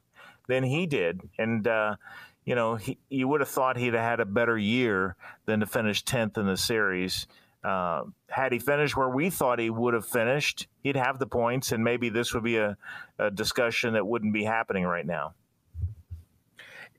[0.49, 1.21] than he did.
[1.39, 1.97] And, uh,
[2.45, 5.67] you know, he, you would have thought he'd have had a better year than to
[5.67, 7.27] finish 10th in the series.
[7.65, 11.71] Uh, had he finished where we thought he would have finished, he'd have the points,
[11.73, 12.77] and maybe this would be a,
[13.19, 15.35] a discussion that wouldn't be happening right now.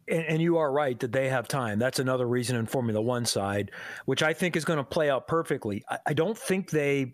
[0.07, 1.79] And, and, you are right that they have time.
[1.79, 3.71] That's another reason in Formula One side,
[4.05, 5.83] which I think is going to play out perfectly.
[5.89, 7.13] I, I don't think they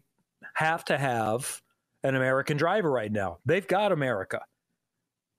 [0.54, 1.62] have to have
[2.04, 3.40] an American driver right now.
[3.46, 4.42] They've got America.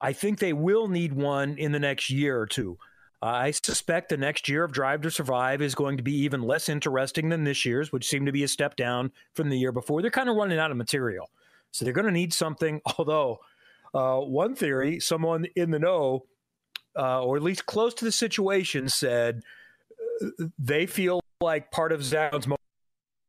[0.00, 2.78] I think they will need one in the next year or two.
[3.22, 6.70] I suspect the next year of Drive to Survive is going to be even less
[6.70, 10.00] interesting than this year's, which seemed to be a step down from the year before.
[10.00, 11.30] They're kind of running out of material.
[11.70, 12.80] So they're going to need something.
[12.98, 13.40] Although,
[13.92, 16.24] uh, one theory, someone in the know,
[16.96, 19.42] uh, or at least close to the situation, said
[20.22, 22.46] uh, they feel like part of Zak's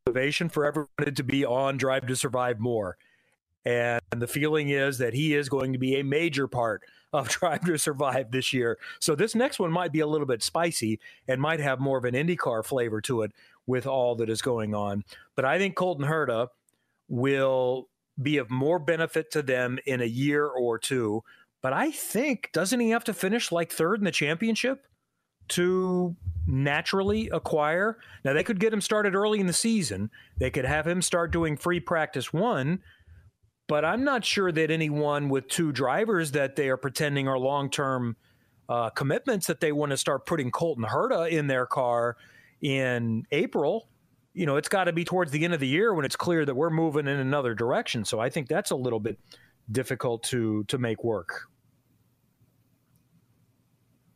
[0.05, 2.97] motivation for everyone to be on Drive to Survive more.
[3.65, 6.81] And the feeling is that he is going to be a major part
[7.13, 8.79] of Drive to Survive this year.
[8.99, 12.05] So this next one might be a little bit spicy and might have more of
[12.05, 13.31] an IndyCar flavor to it
[13.67, 15.03] with all that is going on.
[15.35, 16.47] But I think Colton Herta
[17.07, 17.87] will
[18.19, 21.23] be of more benefit to them in a year or two.
[21.61, 24.87] But I think, doesn't he have to finish like third in the championship
[25.49, 26.15] to
[26.47, 27.97] naturally acquire.
[28.23, 30.09] Now, they could get him started early in the season.
[30.37, 32.81] They could have him start doing free practice one,
[33.67, 37.69] but I'm not sure that anyone with two drivers that they are pretending are long
[37.69, 38.15] term
[38.69, 42.17] uh, commitments that they want to start putting Colton Herta in their car
[42.61, 43.87] in April.
[44.33, 46.45] You know, it's got to be towards the end of the year when it's clear
[46.45, 48.05] that we're moving in another direction.
[48.05, 49.19] So I think that's a little bit
[49.69, 51.47] difficult to to make work.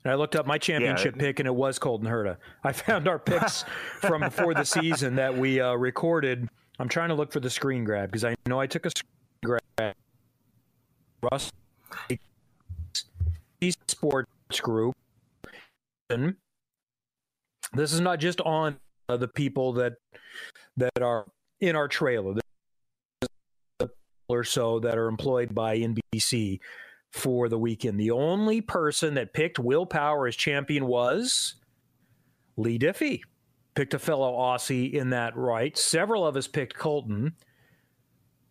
[0.06, 1.22] And I looked up my championship yeah.
[1.22, 2.38] pick, and it was Colton Herta.
[2.64, 3.66] I found our picks
[4.02, 6.48] from before the season that we uh, recorded.
[6.78, 9.60] I'm trying to look for the screen grab because I know I took a screen
[9.80, 9.96] grab.
[11.24, 11.52] Russ
[13.88, 14.96] Sports Group.
[16.12, 16.36] And
[17.74, 18.78] this is not just on
[19.10, 19.94] uh, the people that
[20.78, 21.26] that are
[21.62, 22.36] in our trailer
[24.28, 26.60] or so that are employed by NBC
[27.16, 27.98] for the weekend.
[27.98, 31.56] The only person that picked Will Power as champion was
[32.58, 33.22] Leigh Diffey.
[33.74, 35.78] Picked a fellow Aussie in that right.
[35.78, 37.34] Several of us picked Colton.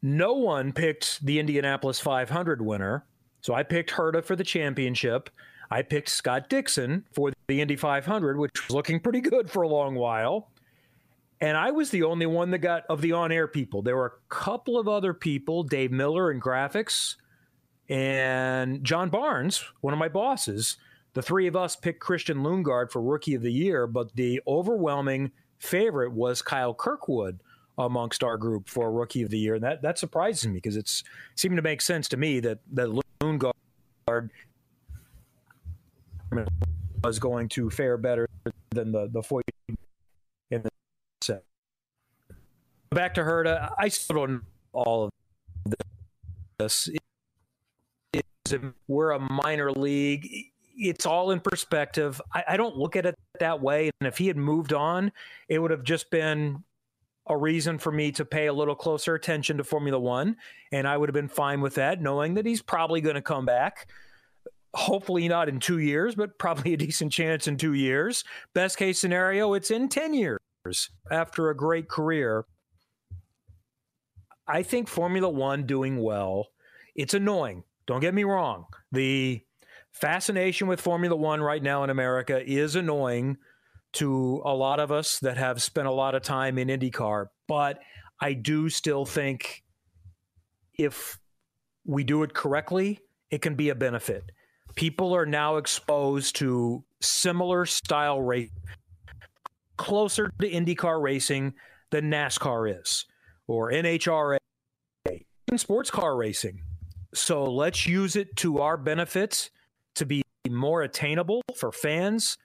[0.01, 3.05] No one picked the Indianapolis 500 winner.
[3.43, 5.29] So I picked Herta for the championship.
[5.71, 9.69] I picked Scott Dixon for the Indy 500, which was looking pretty good for a
[9.69, 10.51] long while.
[11.41, 13.83] And I was the only one that got of the on air people.
[13.83, 17.17] There were a couple of other people, Dave Miller in graphics,
[17.89, 20.77] and John Barnes, one of my bosses,
[21.13, 25.33] the three of us picked Christian Lundgaard for Rookie of the Year, but the overwhelming
[25.59, 27.41] favorite was Kyle Kirkwood
[27.79, 31.05] amongst our group for Rookie of the Year, and that that surprises me because it's
[31.35, 32.89] seemed to make sense to me that that
[33.21, 34.31] Lundgaard
[37.03, 38.29] was going to fare better
[38.71, 39.43] than the the Foyt
[40.51, 40.71] in the
[41.21, 41.45] set.
[42.91, 44.41] Back to Herta, I still don't know
[44.73, 45.11] all of
[46.59, 46.89] this
[48.89, 50.29] we're a minor league.
[50.77, 52.21] It's all in perspective.
[52.33, 53.91] I, I don't look at it that way.
[54.01, 55.13] And if he had moved on,
[55.49, 56.65] it would have just been
[57.27, 60.37] a reason for me to pay a little closer attention to Formula One.
[60.73, 63.47] And I would have been fine with that, knowing that he's probably going to come
[63.47, 63.89] back.
[64.75, 68.25] Hopefully, not in two years, but probably a decent chance in two years.
[68.55, 70.41] Best case scenario, it's in 10 years
[71.11, 72.45] after a great career.
[74.47, 76.49] I think Formula One doing well,
[76.95, 77.65] it's annoying.
[77.87, 78.67] Don't get me wrong.
[78.93, 79.43] The
[79.93, 83.37] fascination with Formula One right now in America is annoying
[83.95, 87.79] to a lot of us that have spent a lot of time in IndyCar, but
[88.21, 89.63] I do still think
[90.77, 91.19] if
[91.85, 94.25] we do it correctly, it can be a benefit.
[94.75, 98.51] People are now exposed to similar style race,
[99.77, 101.55] closer to IndyCar racing
[101.91, 103.05] than NASCAR is,
[103.47, 104.39] or NHRA,
[105.53, 106.63] in sports car racing.
[107.15, 109.51] So let's use it to our benefit
[109.95, 112.37] to be more attainable for fans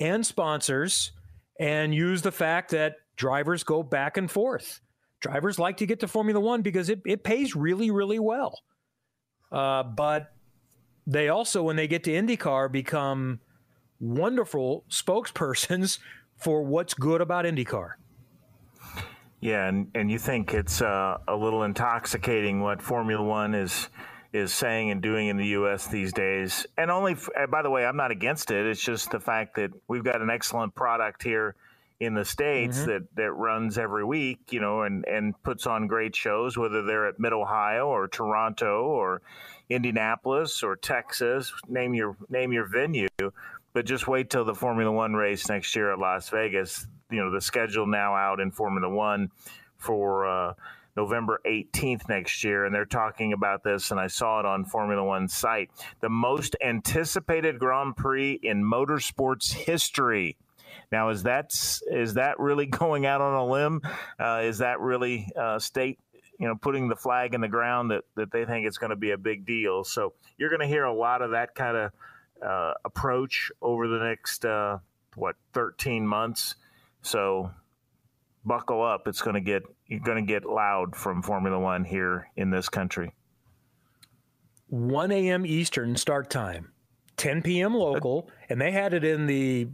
[0.00, 1.12] and sponsors
[1.60, 4.80] and use the fact that drivers go back and forth.
[5.20, 8.60] Drivers like to get to Formula One because it, it pays really, really well.
[9.50, 10.32] Uh, but
[11.06, 13.40] they also, when they get to IndyCar, become
[14.00, 15.98] wonderful spokespersons
[16.36, 17.92] for what's good about IndyCar.
[19.46, 23.90] Yeah, and, and you think it's uh, a little intoxicating what Formula One is
[24.32, 25.86] is saying and doing in the U.S.
[25.86, 26.66] these days.
[26.76, 27.16] And only,
[27.48, 28.66] by the way, I'm not against it.
[28.66, 31.54] It's just the fact that we've got an excellent product here
[32.00, 32.90] in the states mm-hmm.
[32.90, 37.06] that that runs every week, you know, and and puts on great shows, whether they're
[37.06, 39.22] at Mid Ohio or Toronto or
[39.70, 43.06] Indianapolis or Texas, name your name your venue.
[43.72, 46.88] But just wait till the Formula One race next year at Las Vegas.
[47.10, 49.30] You know, the schedule now out in Formula One
[49.78, 50.54] for uh,
[50.96, 55.04] November 18th next year, and they're talking about this, and I saw it on Formula
[55.04, 55.70] One site.
[56.00, 60.36] The most anticipated Grand Prix in motorsports history.
[60.90, 61.52] Now, is that
[61.90, 63.82] is that really going out on a limb?
[64.18, 65.98] Uh, is that really uh, state,
[66.38, 68.96] you know, putting the flag in the ground that that they think it's going to
[68.96, 69.84] be a big deal?
[69.84, 71.92] So you're going to hear a lot of that kind of
[72.42, 74.78] uh, approach over the next uh,
[75.14, 76.56] what 13 months.
[77.06, 77.52] So
[78.44, 79.06] buckle up.
[79.06, 82.68] It's going to get you're going to get loud from Formula One here in this
[82.68, 83.12] country.
[84.68, 85.46] 1 a.m.
[85.46, 86.72] Eastern start time,
[87.16, 87.74] 10 p.m.
[87.74, 89.68] local, and they had it in the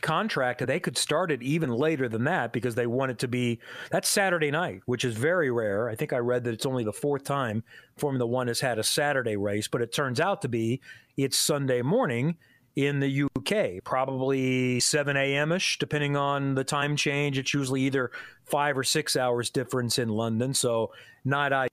[0.00, 3.58] contract they could start it even later than that because they want it to be
[3.90, 5.88] that's Saturday night, which is very rare.
[5.88, 7.64] I think I read that it's only the fourth time
[7.96, 10.80] Formula One has had a Saturday race, but it turns out to be
[11.16, 12.36] it's Sunday morning
[12.78, 15.50] in the UK, probably 7 a.m.
[15.50, 17.36] ish, depending on the time change.
[17.36, 18.12] It's usually either
[18.44, 20.92] five or six hours difference in London, so
[21.24, 21.66] not I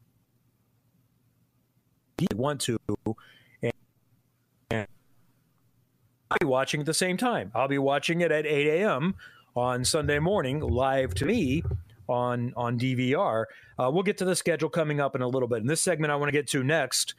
[2.33, 2.79] want to
[4.71, 4.87] And
[6.31, 7.51] I'll be watching at the same time.
[7.53, 9.13] I'll be watching it at 8 a.m.
[9.55, 11.61] on Sunday morning, live to me
[12.07, 13.45] on on DVR.
[13.77, 15.59] Uh, we'll get to the schedule coming up in a little bit.
[15.59, 17.13] In this segment, I want to get to next.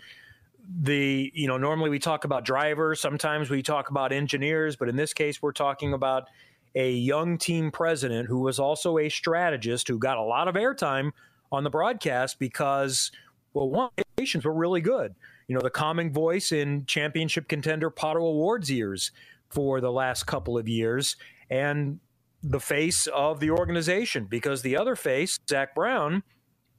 [0.82, 4.96] The you know normally we talk about drivers, sometimes we talk about engineers, but in
[4.96, 6.28] this case, we're talking about
[6.74, 11.12] a young team president who was also a strategist who got a lot of airtime
[11.50, 13.10] on the broadcast because
[13.54, 15.14] well, one, patients were really good
[15.48, 19.12] you know, the calming voice in championship contender Pato O'Ward's years
[19.48, 21.16] for the last couple of years,
[21.50, 22.00] and
[22.42, 26.22] the face of the organization because the other face, Zak Brown,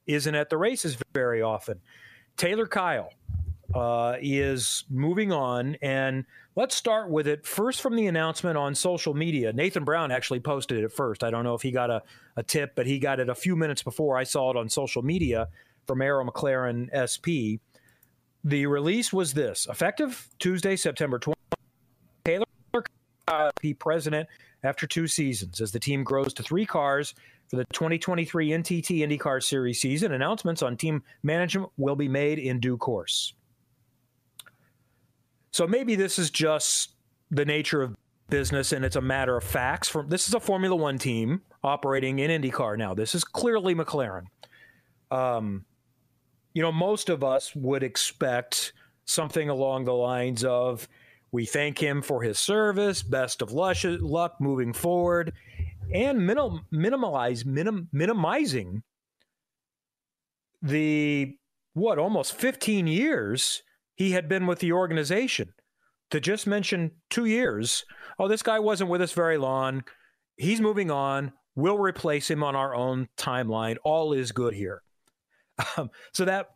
[0.06, 1.80] isn't at the races very often.
[2.36, 3.10] Taylor Kiel
[3.74, 6.24] uh, is moving on, and
[6.56, 9.52] let's start with it first from the announcement on social media.
[9.52, 11.22] Nathan Brown actually posted it first.
[11.22, 12.02] I don't know if he got a,
[12.36, 15.02] a tip, but he got it a few minutes before I saw it on social
[15.02, 15.48] media
[15.86, 17.60] from Arrow McLaren SP.
[18.44, 21.34] The release was this effective Tuesday, September 20th.
[22.24, 22.44] Taylor
[23.60, 24.28] be president
[24.62, 27.14] after two seasons as the team grows to three cars
[27.48, 30.12] for the 2023 NTT IndyCar Series season.
[30.12, 33.34] Announcements on team management will be made in due course.
[35.50, 36.92] So maybe this is just
[37.30, 37.96] the nature of
[38.28, 39.88] business and it's a matter of facts.
[39.88, 42.94] From this is a Formula One team operating in IndyCar now.
[42.94, 44.24] This is clearly McLaren.
[45.10, 45.64] Um,
[46.54, 48.72] you know, most of us would expect
[49.04, 50.86] something along the lines of,
[51.30, 55.32] we thank him for his service, best of luck moving forward,
[55.92, 58.82] and minim- minimalize, minim- minimizing
[60.62, 61.36] the,
[61.74, 63.62] what, almost 15 years
[63.98, 65.52] he had been with the organization.
[66.10, 67.84] To just mention two years,
[68.18, 69.82] oh, this guy wasn't with us very long.
[70.36, 71.32] He's moving on.
[71.56, 73.76] We'll replace him on our own timeline.
[73.82, 74.82] All is good here.
[75.76, 76.50] Um, so that,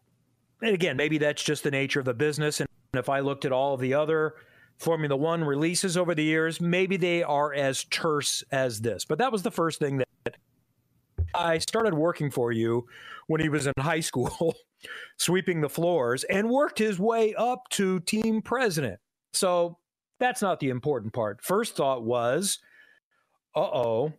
[0.62, 2.60] again, maybe that's just the nature of the business.
[2.60, 4.34] And if I looked at all of the other
[4.78, 9.04] Formula One releases over the years, maybe they are as terse as this.
[9.04, 10.36] But that was the first thing that
[11.34, 12.86] I started working for you
[13.26, 14.54] when he was in high school,
[15.16, 18.98] sweeping the floors, and worked his way up to team president.
[19.32, 19.78] So
[20.18, 21.42] that's not the important part.
[21.42, 22.58] First thought was,
[23.54, 24.12] uh oh,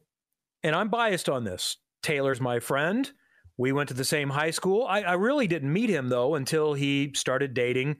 [0.63, 1.77] and I'm biased on this.
[2.01, 3.11] Taylor's my friend.
[3.57, 4.85] We went to the same high school.
[4.85, 7.97] I, I really didn't meet him though until he started dating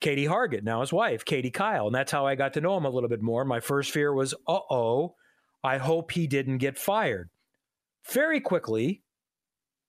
[0.00, 1.86] Katie Hargett, now his wife, Katie Kiel.
[1.86, 3.44] And that's how I got to know him a little bit more.
[3.44, 5.14] My first fear was, uh oh,
[5.62, 7.30] I hope he didn't get fired.
[8.10, 9.02] Very quickly,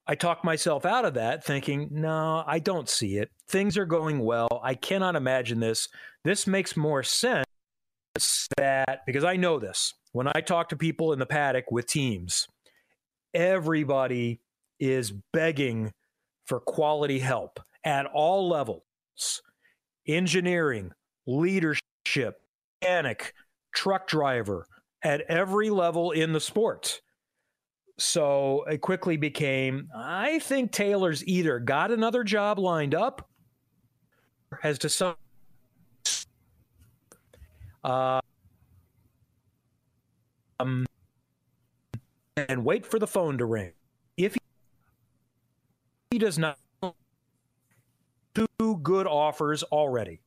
[0.08, 3.30] I talked myself out of that, thinking, no, I don't see it.
[3.48, 4.60] Things are going well.
[4.62, 5.88] I cannot imagine this.
[6.22, 7.46] This makes more sense
[8.56, 9.94] that because I know this.
[10.12, 12.46] When I talk to people in the paddock with teams,
[13.34, 14.40] everybody
[14.78, 15.92] is begging
[16.46, 18.82] for quality help at all levels
[20.06, 20.92] engineering,
[21.26, 22.40] leadership,
[22.80, 23.34] mechanic,
[23.74, 24.66] truck driver,
[25.02, 27.00] at every level in the sport.
[27.98, 33.28] So it quickly became I think Taylor's either got another job lined up,
[34.60, 35.16] has decided.
[37.82, 38.20] Uh,
[40.58, 40.86] um,
[42.36, 43.72] and wait for the phone to ring.
[44.16, 44.40] If he,
[46.10, 46.58] he does not,
[48.34, 50.20] two good offers already.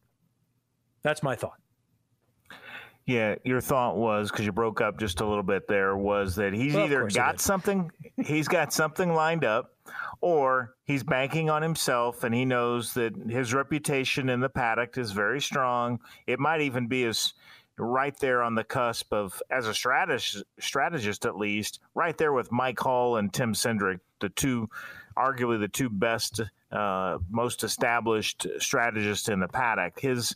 [1.03, 1.59] That's my thought.
[3.10, 6.53] Yeah, your thought was because you broke up just a little bit there was that
[6.53, 7.91] he's Well, either got something,
[8.24, 9.74] he's got something lined up,
[10.22, 15.12] or he's banking on himself and he knows that his reputation in the paddock is
[15.12, 15.99] very strong.
[16.28, 17.34] It might even be as
[17.80, 22.51] right there on the cusp of, as a strategist, strategist at least, right there with
[22.51, 24.70] Mike Hull and Tim Cindric, the two,
[25.18, 26.41] arguably the two best,
[26.72, 29.99] uh, most established strategists in the paddock.
[29.99, 30.36] His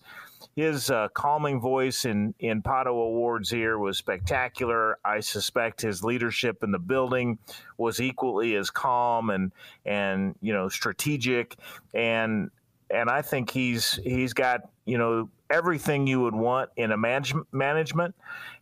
[0.56, 4.98] his uh, calming voice in in Pato O'Ward's here was spectacular.
[5.04, 7.40] I suspect his leadership in the building
[7.78, 9.52] was equally as calm and
[9.86, 11.56] and you know strategic
[11.94, 12.52] and
[12.90, 17.34] and I think he's he's got you know everything you would want in a manage,
[17.52, 18.16] management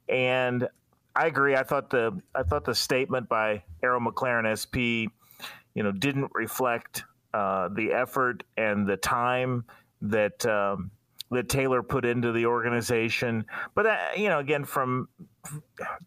[0.07, 0.67] and
[1.15, 1.55] I agree.
[1.55, 5.11] I thought the I thought the statement by Arrow McLaren SP,
[5.73, 9.65] you know, didn't reflect uh, the effort and the time
[10.01, 10.91] that um,
[11.31, 13.45] that Taylor put into the organization.
[13.73, 15.07] But uh, you know, again, from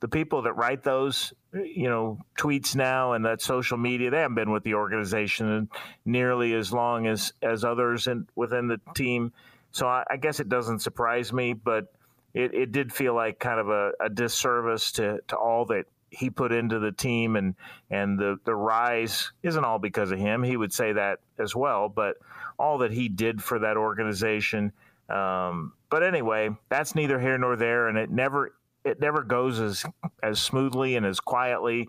[0.01, 4.37] the people that write those, you know, tweets now and that social media, they haven't
[4.37, 5.69] been with the organization
[6.05, 9.33] nearly as long as as others in, within the team.
[9.73, 11.93] So I, I guess it doesn't surprise me, but
[12.35, 16.31] it, it did feel like kind of a, a disservice to, to all that he
[16.31, 17.55] put into the team and
[17.91, 20.43] and the the rise isn't all because of him.
[20.43, 22.17] He would say that as well, but
[22.59, 24.73] all that he did for that organization.
[25.09, 29.85] Um, but anyway, that's neither here nor there, and it never it never goes as
[30.23, 31.89] as smoothly and as quietly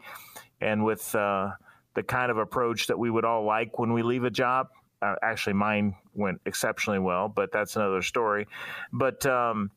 [0.62, 1.52] and with uh,
[1.94, 4.68] the kind of approach that we would all like when we leave a job.
[5.02, 8.48] Uh, actually, mine went exceptionally well, but that's another story.
[8.92, 9.72] But um,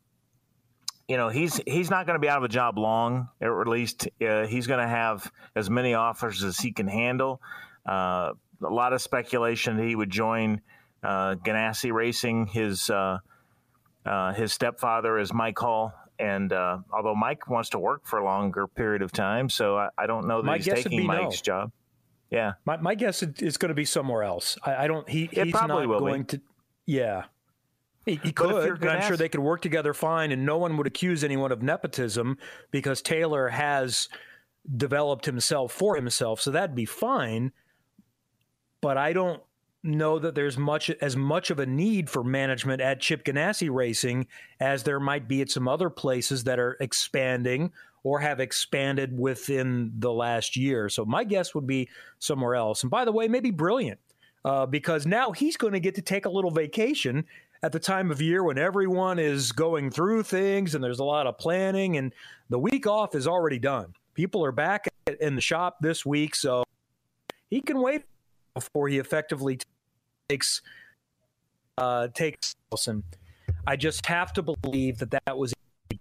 [1.08, 3.68] you know he's he's not going to be out of a job long, or at
[3.68, 7.40] least uh, he's going to have as many offers as he can handle.
[7.86, 8.32] Uh,
[8.62, 10.60] a lot of speculation that he would join
[11.02, 12.46] uh, Ganassi Racing.
[12.46, 13.18] His uh,
[14.06, 18.24] uh, his stepfather is Mike Hull, and uh, although Mike wants to work for a
[18.24, 21.24] longer period of time, so I, I don't know that My he's taking be no.
[21.24, 21.72] Mike's job.
[22.30, 24.58] Yeah, My, my guess is it's going to be somewhere else.
[24.62, 25.08] I, I don't.
[25.08, 26.10] He, It he's probably not will be.
[26.10, 26.40] going to.
[26.84, 27.24] Yeah,
[28.04, 28.82] he, he could.
[28.82, 31.62] and I'm sure they could work together fine, and no one would accuse anyone of
[31.62, 32.36] nepotism
[32.70, 34.08] because Taylor has
[34.76, 37.52] developed himself for himself, so that'd be fine.
[38.82, 39.42] But I don't
[39.82, 44.26] know that there's much as much of a need for management at Chip Ganassi Racing
[44.60, 47.72] as there might be at some other places that are expanding
[48.02, 50.88] or have expanded within the last year.
[50.88, 52.82] So my guess would be somewhere else.
[52.82, 53.98] And by the way, maybe brilliant
[54.44, 57.24] uh, because now he's going to get to take a little vacation
[57.62, 61.26] at the time of year when everyone is going through things and there's a lot
[61.26, 62.14] of planning and
[62.48, 63.92] the week off is already done.
[64.14, 64.88] People are back
[65.20, 66.64] in the shop this week, so
[67.50, 68.02] he can wait
[68.58, 69.58] before he effectively
[70.28, 70.62] takes
[71.76, 73.04] uh, takes Wilson.
[73.66, 75.54] I just have to believe that that was
[75.92, 75.96] a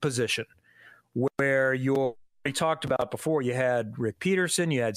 [0.00, 0.44] position
[1.14, 1.74] where
[2.44, 3.42] we talked about before.
[3.42, 4.96] You had Ric Peterson, you had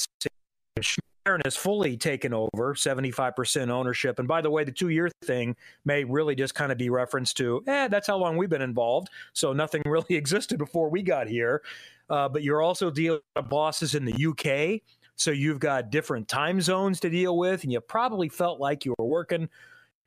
[0.81, 4.19] Sharon has fully taken over 75% ownership.
[4.19, 5.55] And by the way, the two year thing
[5.85, 9.09] may really just kind of be reference to, eh, that's how long we've been involved.
[9.33, 11.61] So nothing really existed before we got here.
[12.09, 14.81] Uh, but you're also dealing with bosses in the UK.
[15.19, 17.63] So you've got different time zones to deal with.
[17.63, 19.49] And you probably felt like you were working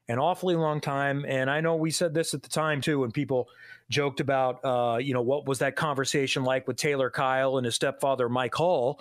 [0.09, 1.27] an awfully long time.
[1.29, 3.49] And I know we said this at the time too, when people
[3.91, 7.75] joked about, uh, you know, what was that conversation like with Taylor Kiel and his
[7.75, 8.99] stepfather, Mike Hull.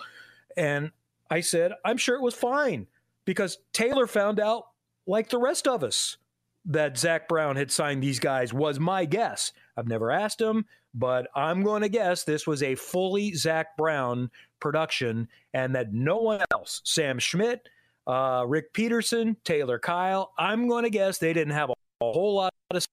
[0.54, 0.90] And
[1.30, 2.88] I said, I'm sure it was fine
[3.24, 4.66] because Taylor found out,
[5.06, 6.18] like the rest of us,
[6.66, 9.52] that Zak Brown had signed these guys, was my guess.
[9.78, 14.30] I've never asked him, but I'm going to guess this was a fully Zak Brown
[14.62, 17.68] production and that no one else, Sam Schmidt,
[18.06, 22.36] uh, Ric Peterson, Taylor Kiel, I'm going to guess they didn't have a, a whole
[22.36, 22.86] lot of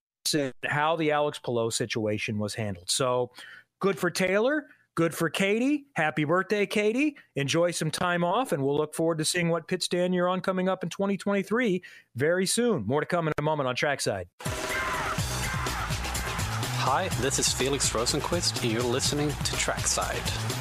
[0.66, 2.90] how the Alex Palou situation was handled.
[2.90, 3.32] So
[3.80, 4.66] good for Taylor.
[4.96, 5.86] Good for Katie.
[5.94, 7.16] Happy birthday, Katie.
[7.38, 10.42] Enjoy some time off, and we'll look forward to seeing what pit stand you're on
[10.42, 11.82] coming up in 2023
[12.16, 12.86] very soon.
[12.86, 14.28] More to come in a moment on Trackside.
[16.82, 20.59] Hi, this is Felix Rosenqvist, and you're listening to Trackside.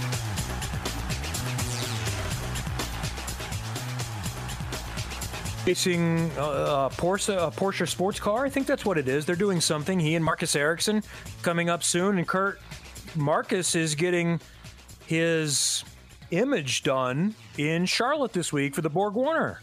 [5.69, 8.47] Racing uh, a Porsche, a Porsche sports car.
[8.47, 9.27] I think that's what it is.
[9.27, 10.01] They're doing something.
[10.01, 11.03] He and Marcus Ericsson
[11.43, 12.59] coming up soon, and Curt
[13.15, 14.41] Marcus is getting
[15.05, 15.85] his
[16.31, 19.61] image done in Charlotte this week for the Borg Warner.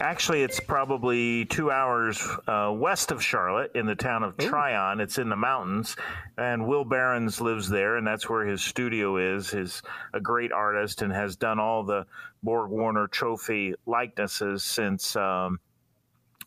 [0.00, 5.00] Actually, it's probably two hours uh, west of Charlotte in the town of Tryon.
[5.00, 5.94] It's in the mountains,
[6.36, 9.50] and Will Behrends lives there, and that's where his studio is.
[9.50, 9.82] He's
[10.12, 12.06] a great artist and has done all the
[12.42, 15.60] Borg Warner Trophy likenesses since um,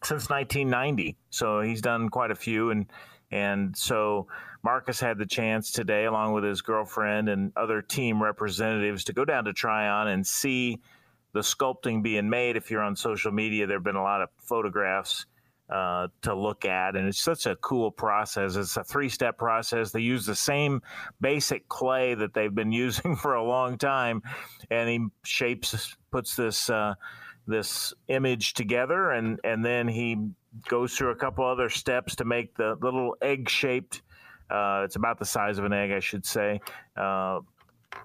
[0.03, 1.15] since 1990.
[1.29, 2.85] So he's done quite a few, and
[3.31, 4.27] and so
[4.61, 9.23] Marcus had the chance today, along with his girlfriend and other team representatives, to go
[9.23, 10.79] down to Tryon and see
[11.33, 12.57] the sculpting being made.
[12.57, 15.25] If you're on social media, there have been a lot of photographs
[15.69, 18.55] uh, to look at, and it's such a cool process.
[18.55, 19.91] It's a three step process.
[19.91, 20.81] They use the same
[21.19, 24.21] basic clay that they've been using for a long time,
[24.71, 26.69] and he shapes, puts this.
[26.69, 26.95] Uh,
[27.49, 30.17] this image together and and then he
[30.67, 34.01] goes through a couple other steps to make the little egg shaped
[34.49, 36.59] uh, it's about the size of an egg i should say
[36.97, 37.39] uh,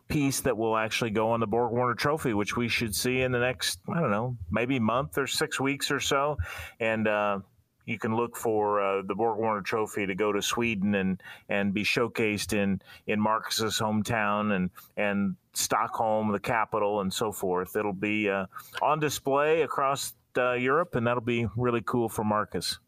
[0.09, 3.33] piece that will actually go on the Borg Warner Trophy, which we should see in
[3.33, 6.39] the next, I don't know, maybe month or six weeks or so.
[6.81, 7.41] And uh,
[7.87, 11.75] you can look for uh, the Borg Warner Trophy to go to Sweden and, and
[11.75, 17.77] be showcased in, in Marcus's hometown and, and Stockholm, the capital, and so forth.
[17.77, 18.47] It'll be uh,
[18.81, 22.79] on display across uh, Europe, and that'll be really cool for Marcus.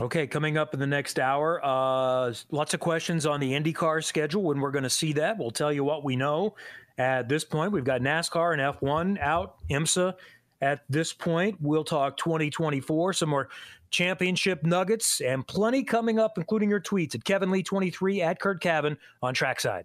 [0.00, 4.42] Okay, coming up in the next hour, uh, lots of questions on the IndyCar schedule.
[4.42, 6.54] When we're going to see that, we'll tell you what we know.
[6.96, 10.14] At this point, we've got NASCAR and F1 out, IMSA.
[10.62, 13.50] At this point, we'll talk 2024, some more
[13.90, 18.62] championship nuggets, and plenty coming up, including your tweets at Kevin Lee 23 at Curt
[18.62, 19.84] Cavin on Trackside.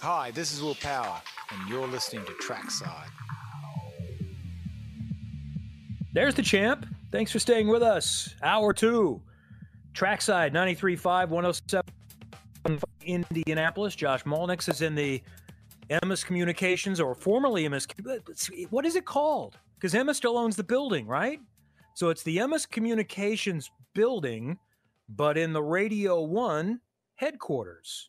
[0.00, 3.10] Hi, this is Will Power, and you're listening to Trackside.
[6.12, 6.86] There's the champ.
[7.12, 8.34] Thanks for staying with us.
[8.42, 9.20] Hour two,
[9.92, 13.94] trackside 93.5, 107 Indianapolis.
[13.94, 15.22] Josh Molnix is in the
[15.90, 17.86] Emmis Communications, or formerly Emmis.
[18.70, 19.58] What is it called?
[19.74, 21.38] Because Emmis still owns the building, right?
[21.92, 24.58] So it's the Emmis Communications building,
[25.10, 26.80] but in the Radio One
[27.16, 28.08] headquarters.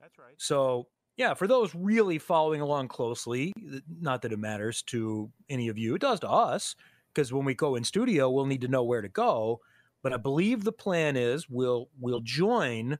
[0.00, 0.34] That's right.
[0.36, 0.86] So
[1.16, 3.52] yeah, for those really following along closely,
[4.00, 6.76] not that it matters to any of you, it does to us
[7.18, 9.60] because when we go in studio, we'll need to know where to go.
[10.04, 12.96] But I believe the plan is we'll we'll join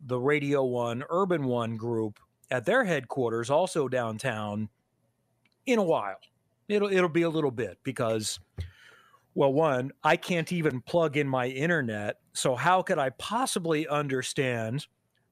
[0.00, 2.18] the Radio One Urban One group
[2.50, 4.70] at their headquarters, also downtown,
[5.66, 6.16] in a while.
[6.68, 8.40] It'll it'll be a little bit because,
[9.34, 14.86] well, one, I can't even plug in my internet, so how could I possibly understand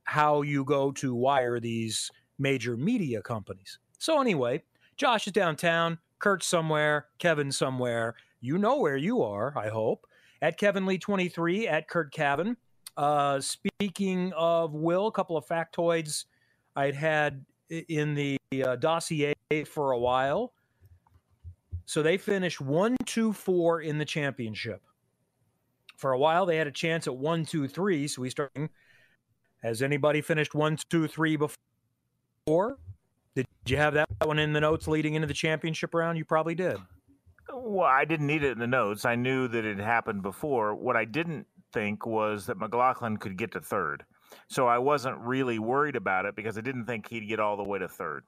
[0.05, 3.79] how you go to wire these major media companies?
[3.99, 4.65] So anyway,
[4.99, 5.99] Josh is downtown.
[6.23, 8.15] Curt somewhere, Kevin somewhere.
[8.41, 10.07] You know where you are, I hope.
[10.41, 12.57] At Kevin Lee 23, at Curt Cavin.
[12.97, 16.27] Uh, speaking of Will, a couple of factoids
[16.77, 19.35] I'd had in the uh, dossier
[19.67, 20.53] for a while.
[21.87, 24.81] So they finished one, two, four in the championship.
[25.97, 28.07] For a while, they had a chance at one, two, three.
[28.07, 28.71] So we starting.
[29.63, 32.79] Has anybody finished one, two, three before?
[33.35, 36.19] Did you have that one in the notes leading into the championship round?
[36.19, 36.77] You probably did.
[37.53, 39.05] Well, I didn't need it in the notes.
[39.05, 40.75] I knew that it happened before.
[40.75, 44.05] What I didn't think was that McLaughlin could get to third.
[44.49, 47.65] So I wasn't really worried about it because I didn't think he'd get all the
[47.65, 48.25] way to third.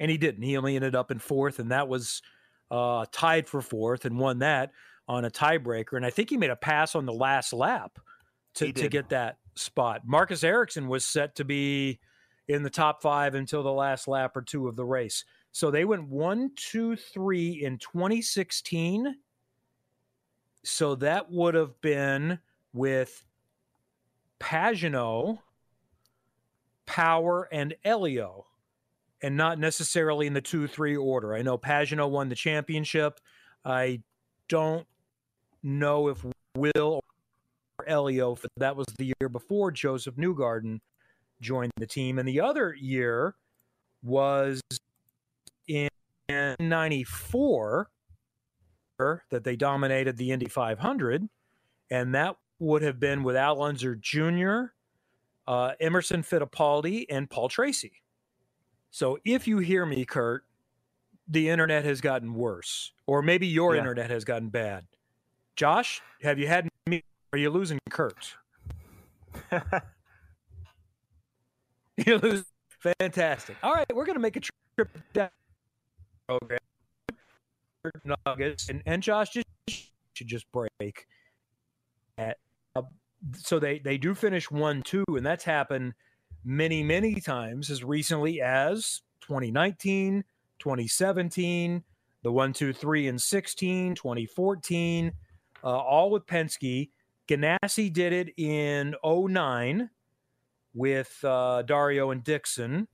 [0.00, 0.42] And he didn't.
[0.42, 2.22] He only ended up in fourth, and that was
[2.70, 4.72] uh, tied for fourth and won that
[5.06, 5.96] on a tiebreaker.
[5.96, 7.98] And I think he made a pass on the last lap
[8.54, 10.02] to, to get that spot.
[10.04, 12.00] Marcus Ericsson was set to be
[12.48, 15.24] in the top five until the last lap or two of the race.
[15.52, 19.16] So they went one, two, three in 2016.
[20.64, 22.38] So that would have been
[22.72, 23.24] with
[24.40, 25.38] Pagenaud,
[26.86, 28.46] Power, and Helio,
[29.22, 31.34] and not necessarily in the two, three order.
[31.34, 33.20] I know Pagenaud won the championship.
[33.64, 34.00] I
[34.48, 34.86] don't
[35.62, 36.24] know if
[36.56, 37.00] Will
[37.78, 40.80] or Helio, that was the year before Josef Newgarden
[41.42, 42.18] joined the team.
[42.18, 43.34] And the other year
[44.02, 44.62] was
[45.66, 45.88] in
[46.58, 47.90] 94
[49.30, 51.28] that they dominated the Indy 500.
[51.90, 54.72] And that would have been with Al Unser Jr.,
[55.46, 58.02] uh, Emerson Fittipaldi, and Paul Tracy.
[58.90, 60.44] So if you hear me, Curt,
[61.26, 63.80] the internet has gotten worse, or maybe your yeah.
[63.80, 64.86] internet has gotten bad.
[65.56, 67.02] Josh, have you had me?
[67.32, 68.36] Are you losing Curt?
[72.06, 72.44] You lose.
[72.98, 73.56] Fantastic.
[73.62, 75.30] All right, we're to make a trip down
[76.26, 76.58] program.
[78.26, 79.46] Nuggets and, and Josh just
[80.14, 81.06] should just break.
[82.16, 82.38] At,
[82.76, 82.82] uh,
[83.36, 85.94] so they they do finish one two, and that's happened
[86.44, 90.24] many, many times as recently as 2019,
[90.58, 91.84] 2017,
[92.22, 95.12] the one two three and 16, 2014,
[95.62, 96.90] uh, all with Penske.
[97.28, 99.90] Ganassi did it in 09
[100.74, 102.88] with uh, Dario and Dixon.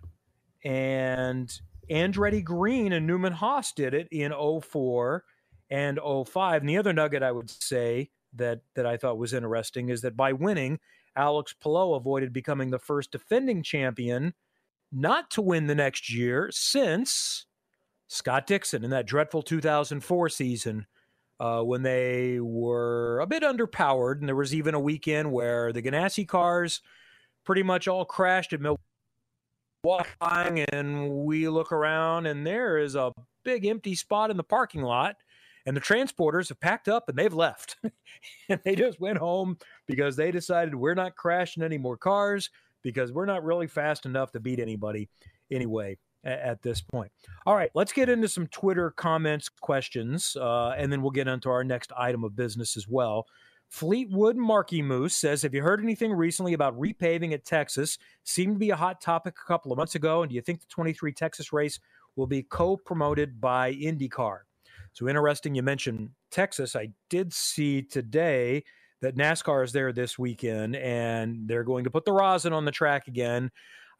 [0.64, 1.53] And
[1.91, 5.24] Andretti Green and Newman Haas did it in 04
[5.70, 6.62] and 05.
[6.62, 10.16] And the other nugget I would say that that I thought was interesting is that
[10.16, 10.79] by winning,
[11.16, 14.35] Alex Palou avoided becoming the first defending champion
[14.93, 17.47] not to win the next year since
[18.07, 20.87] Scott Dixon in that dreadful 2004 season
[21.41, 24.20] uh, when they were a bit underpowered.
[24.20, 26.81] And there was even a weekend where the Ganassi cars
[27.49, 28.84] pretty much all crashed at Milwaukee.
[30.70, 33.11] And we look around, and there is a
[33.42, 35.16] big empty spot in the parking lot
[35.64, 37.76] and the transporters have packed up and they've left.
[38.51, 42.51] and they just went home because they decided we're not crashing any more cars
[42.82, 45.09] because we're not really fast enough to beat anybody
[45.51, 47.11] anyway at, this point.
[47.46, 51.49] All right, let's get into some Twitter comments, questions, uh, and then we'll get into
[51.49, 53.26] our next item of business as well.
[53.69, 57.99] Fleetwood Marky Moose says, Have you heard anything recently about repaving at Texas?
[58.25, 60.23] Seemed to be a hot topic a couple of months ago.
[60.23, 61.79] And do you think the 23 Texas race
[62.16, 64.41] will be co promoted by IndyCar?
[64.93, 66.75] So interesting you mentioned Texas.
[66.75, 68.64] I did see today
[69.01, 72.73] that NASCAR is there this weekend and they're going to put the rosin on the
[72.73, 73.51] track again.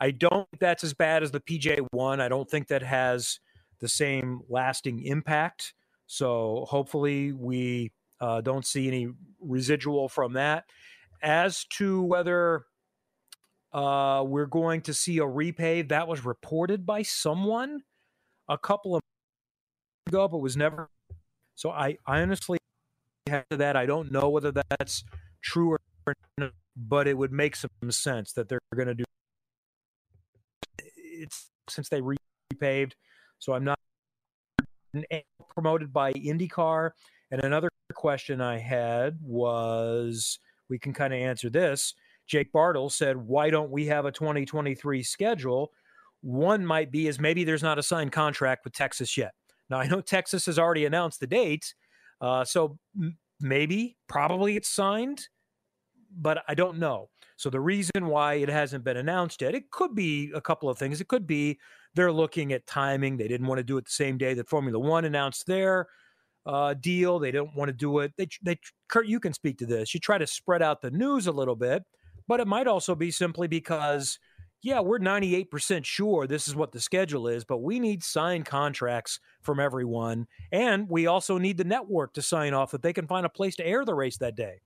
[0.01, 2.21] I don't think that's as bad as the PJ1.
[2.21, 3.39] I don't think that has
[3.81, 5.75] the same lasting impact.
[6.07, 9.09] So hopefully we uh, don't see any
[9.41, 10.65] residual from that.
[11.23, 12.65] As to whether
[13.73, 17.83] uh, we're going to see a repave, that was reported by someone
[18.49, 19.03] a couple of
[20.07, 20.89] ago, but was never.
[21.55, 22.59] So I, I honestly
[23.29, 23.77] have that.
[23.77, 25.05] I don't know whether that's
[25.43, 25.73] true
[26.07, 29.05] or not, but it would make some sense that they're going to do
[31.19, 32.93] it's since they repaved.
[33.39, 33.79] So I'm not
[35.55, 36.91] promoted by IndyCar.
[37.31, 41.95] And another question I had was we can kind of answer this.
[42.27, 45.73] Jake Bartle said, Why don't we have a 2023 schedule?
[46.21, 49.33] One might be is maybe there's not a signed contract with Texas yet.
[49.71, 51.75] Now, I know Texas has already announced the date,
[52.21, 55.29] uh, so m- maybe, probably it's signed,
[56.11, 57.09] but I don't know.
[57.37, 60.77] So the reason why it hasn't been announced yet, it could be a couple of
[60.79, 61.01] things.
[61.01, 61.59] It could be
[61.95, 63.17] they're looking at timing.
[63.17, 65.87] They didn't want to do it the same day that Formula One announced their
[66.49, 67.19] uh, deal.
[67.19, 68.13] They don't want to do it.
[68.17, 69.93] They, they, Curt, you can speak to this.
[69.93, 71.85] You try to spread out the news a little bit,
[72.27, 74.19] but it might also be simply because
[74.63, 79.21] yeah, we're 98% sure this is what the schedule is, but we need signed contracts
[79.43, 80.27] from everyone.
[80.51, 83.55] And we also need the network to sign off that they can find a place
[83.57, 84.63] to air the race that day.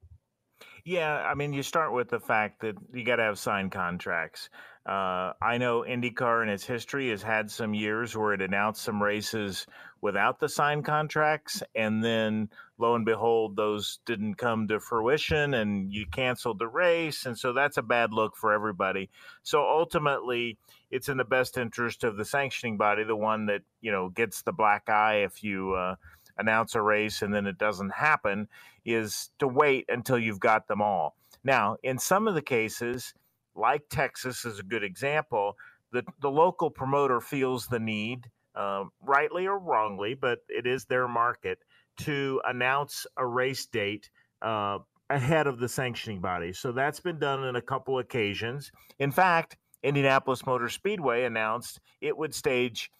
[0.85, 4.49] Yeah, I mean, you start with the fact that you got to have signed contracts.
[4.85, 9.01] Uh, I know IndyCar in its history has had some years where it announced some
[9.01, 9.65] races
[10.01, 15.93] without the signed contracts, and then lo and behold, those didn't come to fruition, and
[15.93, 19.09] you canceled the race, and so that's a bad look for everybody.
[19.45, 20.59] So ultimately,
[20.91, 24.43] it's in the best interest of the sanctioning body, the one that you know gets
[24.43, 25.75] the black eye if you.
[25.75, 25.95] Uh,
[26.39, 28.49] announce a race and then it doesn't happen
[28.87, 31.15] is to wait until you've got them all.
[31.45, 33.15] Now, in some of the cases,
[33.55, 35.57] like Texas is a good example,
[35.93, 41.09] the, the local promoter feels the need, uh, rightly or wrongly, but it is their
[41.09, 41.59] market,
[41.99, 44.79] to announce a race date uh,
[45.11, 46.53] ahead of the sanctioning body.
[46.53, 48.73] So that's been done on a couple occasions.
[48.99, 52.91] In fact, Indianapolis Motor Speedway announced it would stage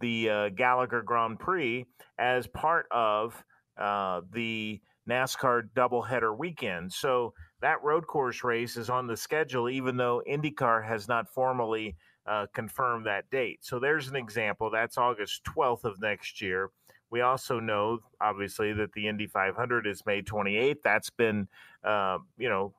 [0.00, 1.86] the uh, Gallagher Grand Prix
[2.18, 3.44] as part of
[3.78, 6.92] uh, the NASCAR doubleheader weekend.
[6.92, 11.96] So that road course race is on the schedule, even though IndyCar has not formally
[12.26, 13.60] uh, confirmed that date.
[13.62, 14.68] So there's an example.
[14.70, 16.70] That's August 12th of next year.
[17.10, 20.82] We also know, obviously, that the Indy 500 is May 28th.
[20.82, 21.46] That's been,
[21.84, 22.74] uh, you know,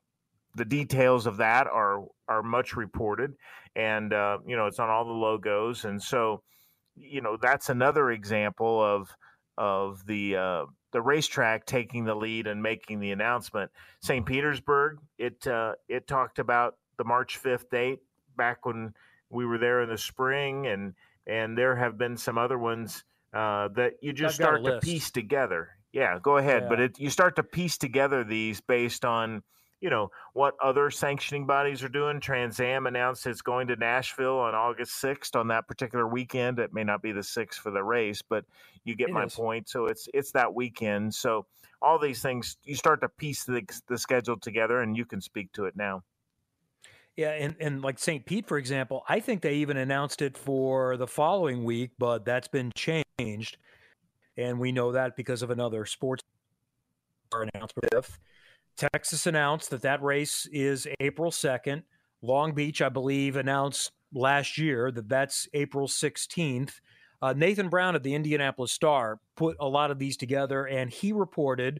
[0.55, 3.33] the details of that are are much reported,
[3.75, 6.43] and uh, you know, it's on all the logos, and so,
[6.95, 9.09] you know, that's another example of
[9.57, 13.69] of the uh, the racetrack taking the lead and making the announcement.
[14.01, 14.25] St.
[14.25, 17.99] Petersburg, it uh, it talked about the March fifth date
[18.37, 18.93] back when
[19.29, 20.93] we were there in the spring, and
[21.27, 25.69] and there have been some other ones uh, that you just start to piece together.
[25.91, 26.69] Yeah, go ahead, yeah.
[26.69, 29.43] but it, you start to piece together these based on
[29.83, 32.21] you know what other sanctioning bodies are doing.
[32.21, 36.57] Trans Am announced it's going to Nashville on August 6th on that particular weekend.
[36.57, 38.45] It may not be the 6th for the race, but
[38.85, 39.35] you get it my is.
[39.35, 39.67] point.
[39.67, 41.13] So it's it's that weekend.
[41.13, 41.45] So
[41.81, 45.51] all these things you start to piece the, the schedule together, and you can speak
[45.51, 46.01] to it now.
[47.17, 48.25] Yeah, and, and like St.
[48.25, 52.47] Pete, for example, I think they even announced it for the following week, but that's
[52.47, 53.57] been changed.
[54.37, 56.23] And we know that because of another sports
[57.33, 58.05] announcement.
[58.77, 61.83] Texas announced that that race is April 2nd.
[62.21, 66.79] Long Beach, I believe, announced last year that that's April 16th.
[67.21, 71.11] Uh, Nathan Brown at the Indianapolis Star put a lot of these together, and he
[71.11, 71.79] reported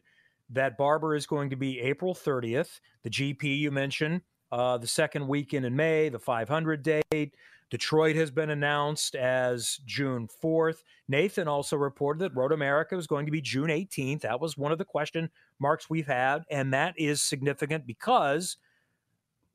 [0.50, 2.80] that Barber is going to be April 30th.
[3.02, 4.22] The GP you mentioned,
[4.52, 7.34] uh, the second weekend in May, the 500 date.
[7.70, 10.78] Detroit has been announced as June 4th.
[11.08, 14.20] Nathan also reported that Road America was going to be June 18th.
[14.20, 18.56] That was one of the question marks we've had, and that is significant because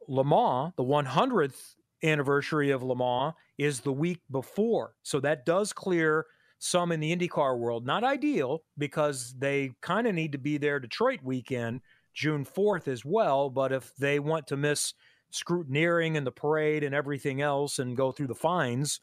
[0.08, 4.96] Le Mans, the 100th anniversary of Le Mans, is the week before.
[5.04, 6.26] So that does clear
[6.58, 7.86] some in the IndyCar world.
[7.86, 11.82] Not ideal because they kind of need to be there Detroit weekend,
[12.14, 13.50] June 4th as well.
[13.50, 14.94] But if they want to miss
[15.32, 19.00] scrutineering and the parade and everything else and go through the fines,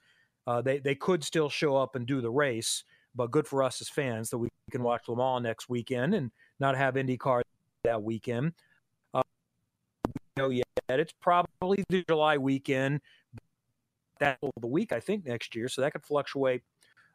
[0.46, 2.84] uh, they, they could still show up and do the race.
[3.14, 6.30] But good for us as fans that we can watch Le Mans next weekend and
[6.60, 7.42] not have IndyCar
[7.84, 8.52] that weekend.
[9.14, 9.22] Uh,
[10.06, 10.12] we
[10.42, 10.66] know yet.
[10.88, 13.00] It's probably the July weekend.
[14.20, 15.68] That the week, I think, next year.
[15.68, 16.62] So that could fluctuate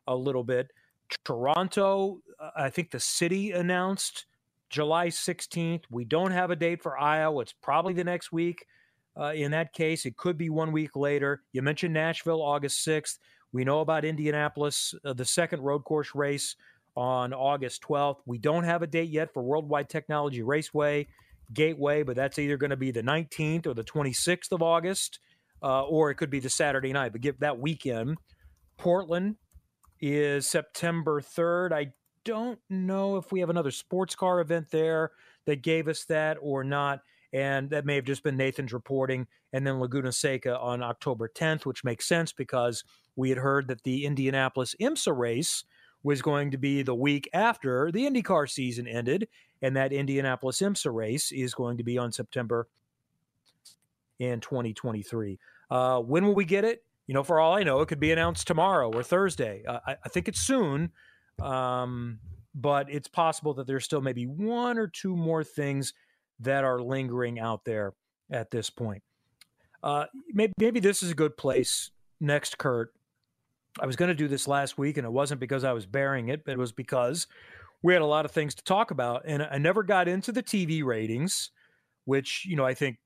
[0.08, 0.72] a little bit.
[1.26, 4.26] Toronto, uh, I think the city announced
[4.70, 5.84] July 16th.
[5.90, 7.42] We don't have a date for Iowa.
[7.42, 8.66] It's probably the next week.
[9.20, 11.44] Uh, in that case, it could be one week later.
[11.52, 13.20] You mentioned Nashville, August 6th.
[13.52, 16.56] We know about Indianapolis, uh, the second road course race
[16.96, 18.20] on August 12th.
[18.26, 21.08] We don't have a date yet for Worldwide Technology Raceway
[21.54, 25.20] Gateway, but that's either going to be the 19th or the 26th of August,
[25.62, 27.12] uh, or it could be the Saturday night.
[27.12, 28.18] But give that weekend.
[28.78, 29.36] Portland,
[30.02, 31.72] is September 3rd.
[31.72, 31.94] I
[32.26, 35.12] don't know if we have another sports car event there
[35.46, 37.02] that gave us that or not.
[37.34, 39.28] And that may have just been Nathan's reporting.
[39.54, 42.84] And then Laguna Seca on October 10th, which makes sense because
[43.16, 45.64] we had heard that the Indianapolis IMSA race
[46.04, 49.28] was going to be the week after the IndyCar season ended.
[49.62, 52.68] And that Indianapolis IMSA race is going to be on September
[54.20, 55.40] in 2023.
[55.70, 56.84] Uh, when will we get it?
[57.12, 59.64] you know, for all I know, it could be announced tomorrow or Thursday.
[59.68, 60.92] Uh, I, I, think it's soon,
[61.42, 62.20] um,
[62.56, 65.94] but it's possible that there's still maybe one or two more things
[66.42, 67.94] that are lingering out there
[68.30, 69.04] at this point.
[69.84, 72.94] Uh, maybe, maybe this is a good place next, Curt.
[73.80, 76.30] I was going to do this last week, and it wasn't because I was bearing
[76.30, 77.28] it, but it was because
[77.82, 79.24] we had a lot of things to talk about.
[79.26, 81.52] And I never got into the TV ratings,
[82.06, 82.98] which, you know, I think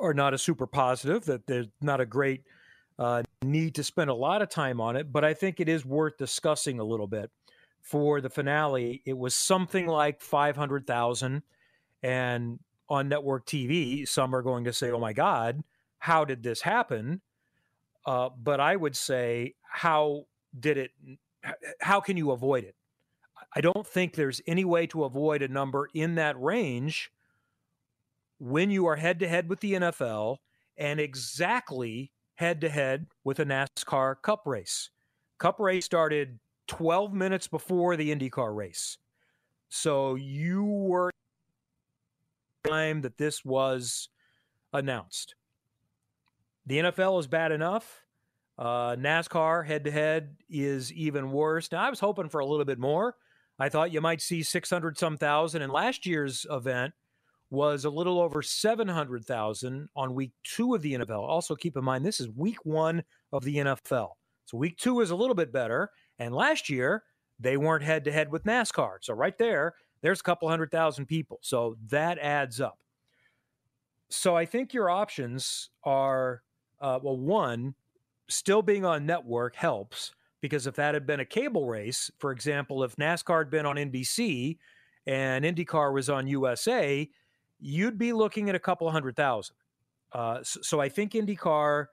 [0.00, 2.42] are not a super positive, that there's not a great–
[2.98, 5.84] uh, need to spend a lot of time on it, but I think it is
[5.84, 7.30] worth discussing a little bit.
[7.82, 11.42] For the finale, it was something like 500,000.
[12.02, 15.62] And on network TV, some are going to say, oh my God,
[15.98, 17.20] how did this happen?
[18.04, 20.26] Uh, but I would say, how
[20.58, 20.90] did it,
[21.80, 22.76] how can you avoid it?
[23.54, 27.10] I don't think there's any way to avoid a number in that range
[28.38, 30.38] when you are head to head with the NFL
[30.76, 34.90] and exactly head to head with a NASCAR Cup race.
[35.38, 36.38] Cup race started
[36.68, 38.98] 12 minutes before the IndyCar race.
[39.68, 41.10] So you were
[42.66, 44.08] time that this was
[44.72, 45.34] announced.
[46.66, 48.04] The NFL is bad enough.
[48.58, 51.70] Uh, NASCAR head to head is even worse.
[51.70, 53.14] Now, I was hoping for a little bit more.
[53.58, 56.94] I thought you might see 600 some thousand And last year's event
[57.50, 61.22] was a little over 700,000 on week two of the NFL.
[61.22, 64.10] Also, keep in mind, this is week one of the NFL.
[64.46, 65.90] So, week two is a little bit better.
[66.18, 67.04] And last year,
[67.38, 68.96] they weren't head to head with NASCAR.
[69.02, 69.74] So, right there,
[70.06, 71.38] there's a couple hundred thousand people.
[71.42, 72.78] So, that adds up.
[74.08, 76.42] So, I think your options are
[76.80, 77.74] uh, well, one,
[78.28, 82.82] still being on network helps because if that had been a cable race, for example,
[82.84, 84.58] if NASCAR had been on NBC
[85.06, 87.08] and IndyCar was on USA,
[87.58, 89.56] you'd be looking at a couple hundred thousand.
[90.12, 91.86] Uh, so, so, I think IndyCar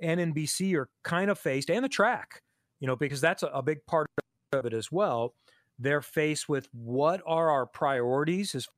[0.00, 2.42] and NBC are kind of faced, and the track,
[2.80, 4.06] you know, because that's a, a big part
[4.52, 5.34] of it as well.
[5.78, 8.68] They're faced with what are our priorities as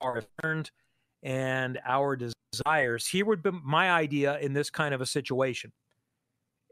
[0.00, 0.70] far as earned
[1.22, 3.06] and our desires.
[3.06, 5.72] Here would be my idea in this kind of a situation.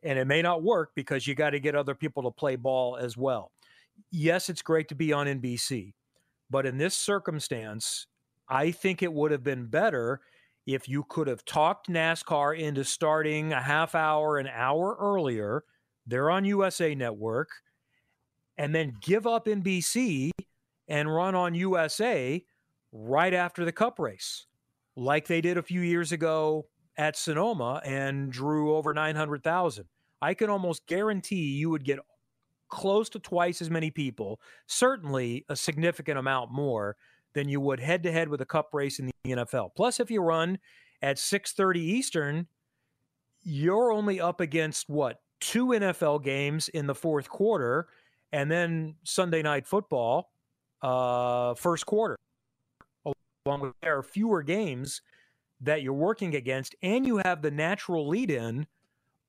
[0.03, 2.97] And it may not work because you got to get other people to play ball
[2.97, 3.51] as well.
[4.11, 5.93] Yes, it's great to be on NBC,
[6.51, 8.07] but in this circumstance,
[8.49, 10.21] I think it would have been better
[10.67, 15.65] if you could have talked NASCAR into starting a half hour, an hour earlier.
[16.07, 17.49] They're on USA Network,
[18.59, 20.31] and then give up NBC
[20.89, 22.45] and run on USA
[22.93, 24.47] right after the cup race,
[24.97, 29.85] like they did a few years ago at Sonoma and drew over 900,000.
[30.21, 32.01] I can almost guarantee you would get
[32.69, 36.97] close to twice as many people, certainly a significant amount more
[37.35, 39.71] than you would head to head with a cup race in the NFL.
[39.77, 40.59] Plus if you run
[41.03, 42.49] at 6:30 Eastern,
[43.43, 45.21] you're only up against what?
[45.41, 47.89] Two NFL games in the fourth quarter
[48.33, 50.31] and then Sunday night football
[50.83, 52.17] uh first quarter.
[53.47, 55.01] Along with there are fewer games
[55.61, 58.67] that you're working against and you have the natural lead in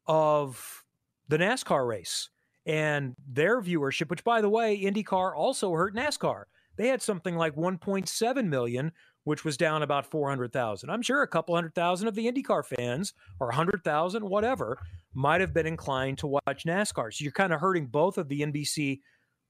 [0.07, 0.83] of
[1.27, 2.29] the NASCAR race
[2.65, 6.43] and their viewership, which by the way, IndyCar also hurt NASCAR.
[6.75, 8.91] They had something like 1.7 million,
[9.24, 10.89] which was down about 400,000.
[10.89, 14.78] I'm sure a couple hundred thousand of the IndyCar fans, or 100,000, whatever,
[15.13, 17.13] might have been inclined to watch NASCAR.
[17.13, 19.01] So you're kind of hurting both of the NBC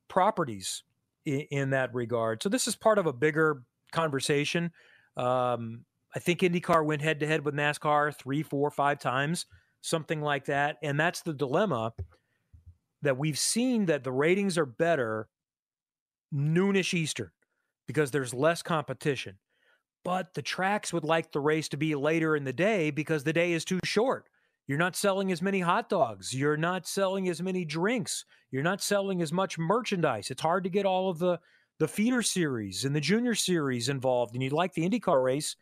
[0.07, 0.83] properties
[1.25, 2.41] in, in that regard.
[2.43, 4.71] So this is part of a bigger conversation.
[5.15, 9.45] Um, I think IndyCar went head to head with NASCAR three, four, five times,
[9.81, 10.77] something like that.
[10.81, 11.93] And that's the dilemma
[13.01, 15.29] that we've seen that the ratings are better
[16.33, 17.31] noonish Eastern
[17.87, 19.37] because there's less competition.
[20.03, 23.33] But the tracks would like the race to be later in the day because the
[23.33, 24.25] day is too short.
[24.67, 26.33] You're not selling as many hot dogs.
[26.33, 28.25] You're not selling as many drinks.
[28.51, 30.29] You're not selling as much merchandise.
[30.29, 31.39] It's hard to get all of the
[31.79, 34.33] the feeder series and the junior series involved.
[34.33, 35.55] And you'd like the IndyCar race.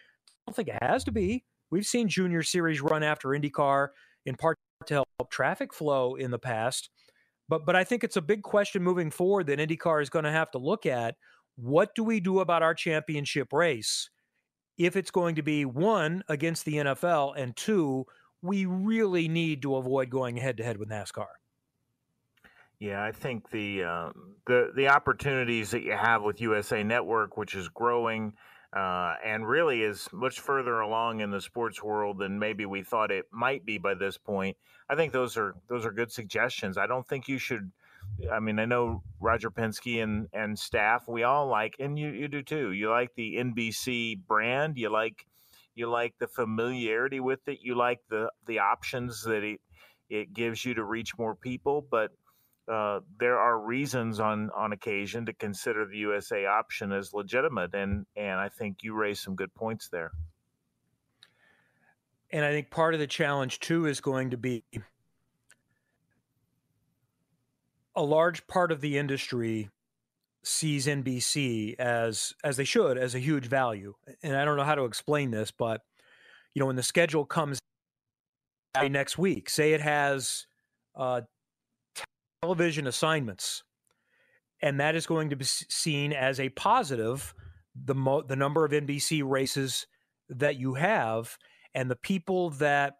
[0.00, 0.04] I
[0.46, 1.44] don't think it has to be.
[1.70, 3.88] We've seen junior series run after IndyCar
[4.24, 6.90] in part to help traffic flow in the past.
[7.48, 10.32] But but I think it's a big question moving forward that IndyCar is going to
[10.32, 11.16] have to look at.
[11.56, 14.10] What do we do about our championship race
[14.78, 18.06] if it's going to be one against the NFL and two,
[18.42, 21.26] we really need to avoid going head to head with NASCAR.
[22.78, 24.10] Yeah, I think the uh,
[24.46, 28.34] the the opportunities that you have with USA Network, which is growing,
[28.74, 33.10] uh, and really is much further along in the sports world than maybe we thought
[33.10, 34.58] it might be by this point.
[34.90, 36.76] I think those are those are good suggestions.
[36.76, 37.72] I don't think you should.
[38.32, 41.06] I mean, I know Roger Penske and and staff.
[41.08, 42.72] We all like, and you you do too.
[42.72, 44.76] You like the NBC brand.
[44.78, 45.26] You like
[45.74, 47.58] you like the familiarity with it.
[47.62, 49.60] You like the the options that it
[50.08, 51.86] it gives you to reach more people.
[51.90, 52.12] But
[52.68, 58.06] uh, there are reasons on on occasion to consider the USA option as legitimate, and
[58.16, 60.12] and I think you raised some good points there.
[62.30, 64.64] And I think part of the challenge too is going to be
[67.96, 69.70] a large part of the industry
[70.44, 73.94] sees NBC as as they should as a huge value.
[74.22, 75.80] And I don't know how to explain this, but
[76.54, 77.58] you know when the schedule comes
[78.88, 80.46] next week, say it has
[80.94, 81.22] uh,
[82.42, 83.64] television assignments,
[84.62, 87.34] and that is going to be seen as a positive.
[87.74, 89.86] The mo- the number of NBC races
[90.28, 91.36] that you have,
[91.74, 92.94] and the people that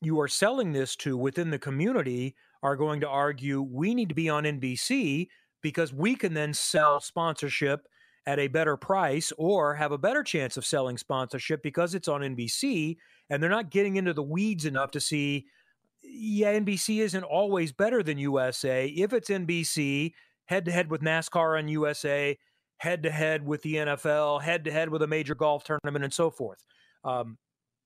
[0.00, 2.34] you are selling this to within the community
[2.64, 5.28] are going to argue we need to be on NBC
[5.62, 7.86] because we can then sell sponsorship
[8.26, 12.22] at a better price or have a better chance of selling sponsorship because it's on
[12.22, 12.96] NBC
[13.28, 15.46] and they're not getting into the weeds enough to see
[16.06, 18.86] yeah, NBC isn't always better than USA.
[18.88, 20.12] If it's NBC,
[20.44, 22.38] head to head with NASCAR on USA,
[22.76, 26.12] head to head with the NFL, head to head with a major golf tournament, and
[26.12, 26.64] so forth.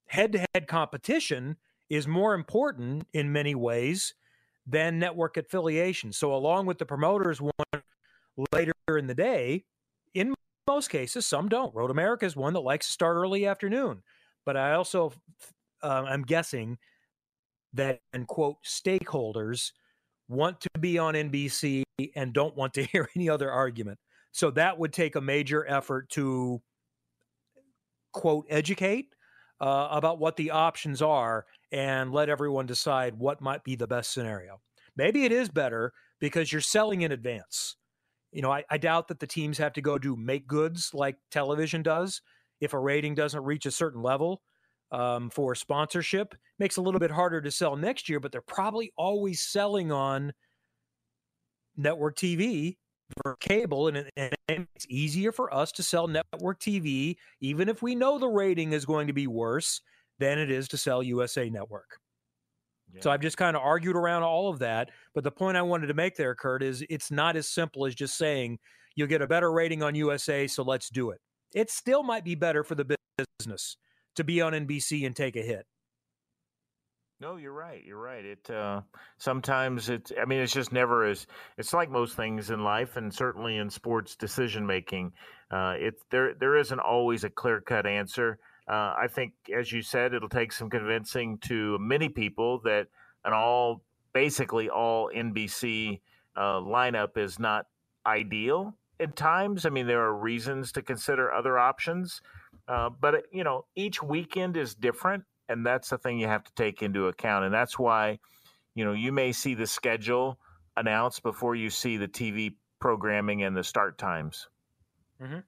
[0.07, 1.55] Head to head competition
[1.89, 4.13] is more important in many ways
[4.69, 6.13] than network affiliation.
[6.13, 7.81] So, along with the promoters one
[8.53, 9.65] later in the day,
[10.13, 10.33] in
[10.67, 11.73] most cases, some don't.
[11.73, 14.03] Road America is one that likes to start early afternoon.
[14.45, 15.13] But I also,
[15.83, 16.77] uh, I'm guessing
[17.73, 19.71] that and quote stakeholders
[20.27, 21.83] want to be on NBC
[22.15, 23.99] and don't want to hear any other argument.
[24.31, 26.61] So that would take a major effort to
[28.13, 29.13] quote educate
[29.59, 34.11] uh, about what the options are and let everyone decide what might be the best
[34.13, 34.61] scenario.
[34.95, 37.75] Maybe it is better because you're selling in advance.
[38.31, 41.17] You know, I, I doubt that the teams have to go do make goods like
[41.31, 42.21] television does.
[42.59, 44.41] If a rating doesn't reach a certain level,
[44.91, 46.35] um, for sponsorship.
[46.57, 50.33] Makes a little bit harder to sell next year, but they're probably always selling on
[51.77, 52.77] network TV
[53.23, 57.95] for cable, and, and it's easier for us to sell network TV, even if we
[57.95, 59.81] know the rating is going to be worse
[60.19, 61.97] than it is to sell USA Network.
[62.93, 63.01] Yeah.
[63.01, 64.89] So I've just kind of argued around all of that.
[65.13, 67.95] But the point I wanted to make there, Curt, is it's not as simple as
[67.95, 68.59] just saying
[68.95, 71.19] you'll get a better rating on USA, so let's do it.
[71.53, 72.97] It still might be better for the
[73.39, 73.77] business
[74.15, 75.65] to be on NBC and take a hit.
[77.21, 77.83] No, you're right.
[77.83, 78.23] You're right.
[78.23, 78.81] It uh,
[79.17, 80.11] sometimes it's.
[80.19, 81.27] I mean, it's just never as.
[81.57, 85.11] It's like most things in life, and certainly in sports decision making.
[85.51, 88.39] Uh, it there there isn't always a clear cut answer.
[88.69, 92.87] Uh, I think, as you said, it'll take some convincing to many people that
[93.25, 95.99] an all, basically all NBC
[96.35, 97.65] uh, lineup is not
[98.05, 99.65] ideal at times.
[99.65, 102.21] I mean, there are reasons to consider other options,
[102.67, 106.53] uh, but you know, each weekend is different, and that's the thing you have to
[106.53, 107.45] take into account.
[107.45, 108.19] And that's why,
[108.75, 110.37] you know, you may see the schedule
[110.77, 114.47] announced before you see the TV programming and the start times.
[115.21, 115.39] Mm-hmm.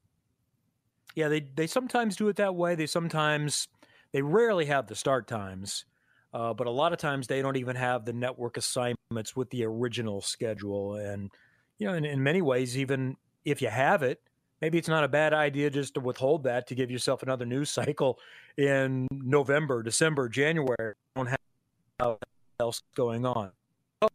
[1.16, 2.76] Yeah, they they sometimes do it that way.
[2.76, 3.68] They sometimes
[4.12, 5.86] they rarely have the start times,
[6.34, 9.66] uh, but a lot of times they don't even have the network assignments with the
[9.66, 10.96] original schedule.
[10.96, 11.32] And
[11.78, 14.22] you know, in, in many ways, even if you have it,
[14.62, 17.70] maybe it's not a bad idea just to withhold that to give yourself another news
[17.72, 18.20] cycle
[18.58, 20.94] in November, December, January.
[21.16, 22.18] Don't have
[22.60, 23.52] else going on.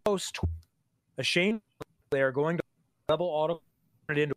[0.05, 0.39] Post
[1.19, 1.61] a shame
[2.11, 2.63] they are going to
[3.09, 3.61] level auto
[4.09, 4.35] it into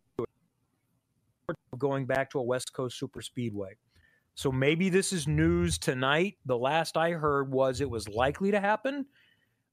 [1.78, 3.76] going back to a West Coast super speedway.
[4.34, 6.36] So maybe this is news tonight.
[6.46, 9.06] The last I heard was it was likely to happen.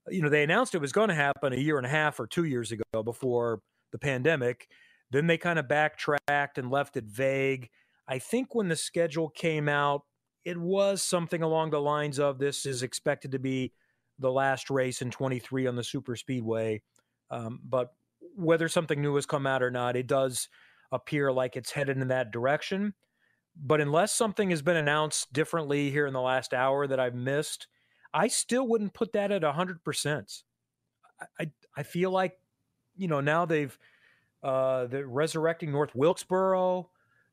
[0.08, 2.26] You know, they announced it was going to happen a year and a half or
[2.26, 3.60] two years ago before
[3.92, 4.68] the pandemic.
[5.10, 7.70] Then they kind of backtracked and left it vague.
[8.06, 10.02] I think when the schedule came out,
[10.44, 13.72] it was something along the lines of this is expected to be
[14.18, 16.82] the last race in 23 on the super speedway.
[17.30, 17.92] Um, but
[18.34, 20.48] whether something new has come out or not, it does
[20.92, 22.94] appear like it's headed in that direction.
[23.60, 27.66] But unless something has been announced differently here in the last hour that I've missed,
[28.14, 30.42] I still wouldn't put that at 100%.
[31.40, 32.38] I, I feel like,
[32.96, 33.76] you know, now they've,
[34.42, 36.88] uh, they're resurrecting North Wilkesboro.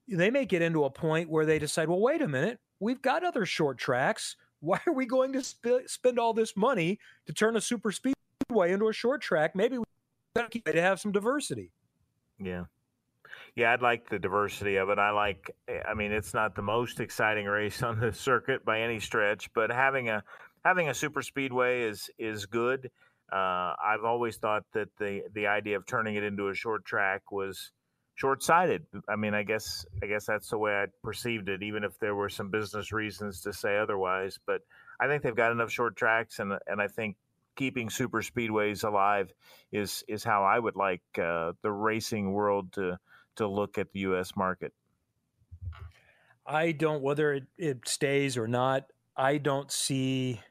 [0.07, 3.23] They may get into a point where they decide, well, wait a minute, we've got
[3.23, 4.35] other short tracks.
[4.59, 8.71] Why are we going to sp- spend all this money to turn a super speedway
[8.71, 9.55] into a short track?
[9.55, 9.85] Maybe we
[10.35, 11.71] to have some diversity.
[12.39, 12.65] Yeah.
[13.55, 14.99] Yeah, I'd like the diversity of it.
[14.99, 15.51] I like.
[15.67, 19.51] Eh, I mean, it's not the most exciting race on the circuit by any stretch,
[19.53, 20.23] but having a
[20.63, 22.91] having a super speedway is is good.
[23.31, 27.31] Uh, I've always thought that the the idea of turning it into a short track
[27.31, 27.71] was
[28.15, 28.85] short sighted.
[29.07, 32.15] I mean, I guess I guess that's the way I perceived it, even if there
[32.15, 34.37] were some business reasons to say otherwise.
[34.45, 34.61] But
[34.99, 37.15] I think they've got enough short tracks, and and I think
[37.55, 39.33] keeping super speedways alive
[39.71, 42.99] is is how I would like uh, the racing world to
[43.35, 44.35] to look at the U.S.
[44.35, 44.73] market?
[46.45, 48.85] I don't, whether it, it stays or not,
[49.17, 50.41] I don't see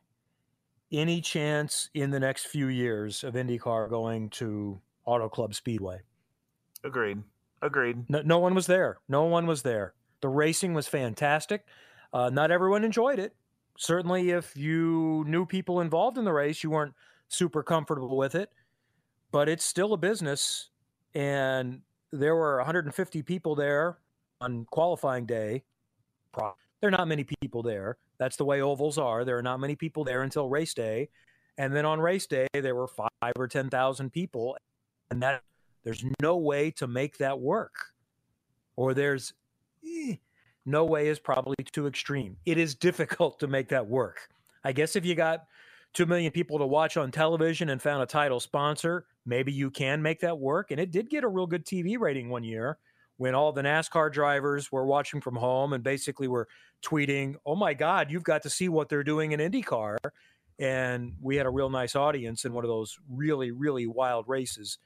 [0.91, 6.01] any chance in the next few years of IndyCar going to Auto Club Speedway.
[6.83, 7.23] Agreed.
[7.63, 8.09] Agreed.
[8.09, 8.99] No, no one was there.
[9.09, 9.95] No one was there.
[10.21, 11.65] The racing was fantastic.
[12.13, 13.35] Uh, not everyone enjoyed it.
[13.77, 16.95] Certainly, if you knew people involved in the race, you weren't
[17.29, 18.51] super comfortable with it.
[19.33, 20.71] But it's still a business,
[21.15, 21.81] and
[22.19, 23.99] there were 150 people there
[24.41, 25.65] on qualifying day.
[26.37, 27.97] There are not many people there.
[28.19, 29.25] That's the way ovals are.
[29.25, 31.09] There are not many people there until race day.
[31.57, 34.57] And then on race day, there were five or 10,000 people.
[35.11, 35.43] And that
[35.83, 37.75] there's no way to make that work.
[38.77, 39.33] Or there's
[39.87, 40.17] eh,
[40.67, 42.37] no way is probably too extreme.
[42.45, 44.29] It is difficult to make that work.
[44.65, 45.47] I guess if you got
[45.95, 50.03] 2 million people to watch on television and found a title sponsor, maybe you can
[50.03, 50.71] make that work.
[50.71, 52.79] And it did get a real good TV rating one year
[53.17, 56.49] when all the NASCAR drivers were watching from home and basically were
[56.83, 59.97] tweeting, Oh my God, you've got to see what they're doing in IndyCar.
[60.59, 64.79] And we had a real nice audience in one of those really, really wild races.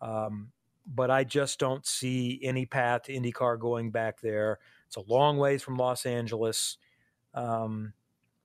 [0.00, 0.52] Um,
[0.86, 4.58] but I just don't see any path to IndyCar going back there.
[4.86, 6.78] It's a long ways from Los Angeles.
[7.34, 7.92] Um,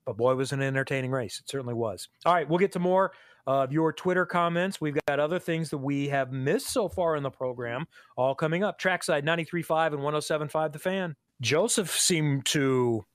[0.06, 1.40] but boy, was an entertaining race.
[1.40, 2.10] It certainly was.
[2.26, 3.12] All right, we'll get to more
[3.52, 4.80] of your Twitter comments.
[4.80, 8.64] We've got other things that we have missed so far in the program, all coming
[8.64, 8.80] up.
[8.80, 11.16] Trackside 93.5 and 107.5 The Fan.
[11.42, 13.06] Josef seemed to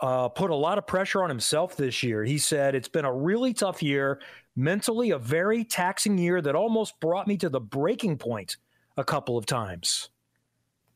[0.00, 2.24] uh, put a lot of pressure on himself this year.
[2.24, 4.20] He said, It's been a really tough year,
[4.56, 8.56] mentally, a very taxing year that almost brought me to the breaking point
[8.96, 10.08] a couple of times.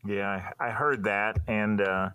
[0.07, 1.41] Yeah, I heard that.
[1.47, 2.11] And, uh,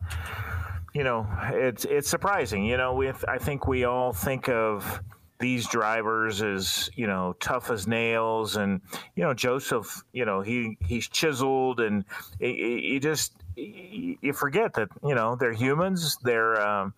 [0.95, 2.65] you know, it's it's surprising.
[2.65, 5.01] You know, with I think we all think of
[5.44, 8.80] these drivers as you know tough as nails and
[9.18, 12.06] you know Josef you know he he's chiseled and
[12.40, 16.94] you just you forget that you know they're humans they're um,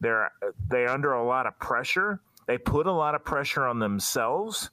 [0.00, 0.30] they're
[0.68, 4.70] they're under a lot of pressure they put a lot of pressure on themselves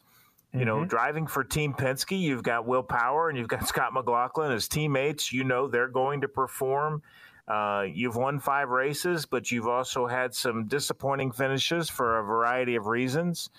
[0.53, 0.88] you know, mm-hmm.
[0.88, 5.34] driving for Team Penske, you've got Will Power and you've got Scott McLaughlin as teammates.
[5.34, 7.03] You know they're going to perform.
[7.47, 12.75] Uh, you've won five races, but you've also had some disappointing finishes for a variety
[12.75, 13.49] of reasons.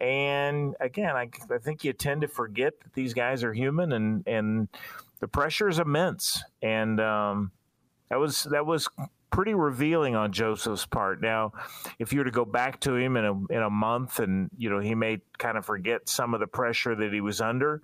[0.00, 4.26] And again, I, I think you tend to forget that these guys are human, and
[4.26, 4.68] and
[5.20, 6.42] the pressure is immense.
[6.62, 7.52] And um,
[8.10, 8.88] that was that was
[9.30, 11.20] pretty revealing on Josef's part.
[11.20, 11.52] Now,
[11.98, 14.70] if you were to go back to him in a in a month, and you
[14.70, 17.82] know he may kind of forget some of the pressure that he was under.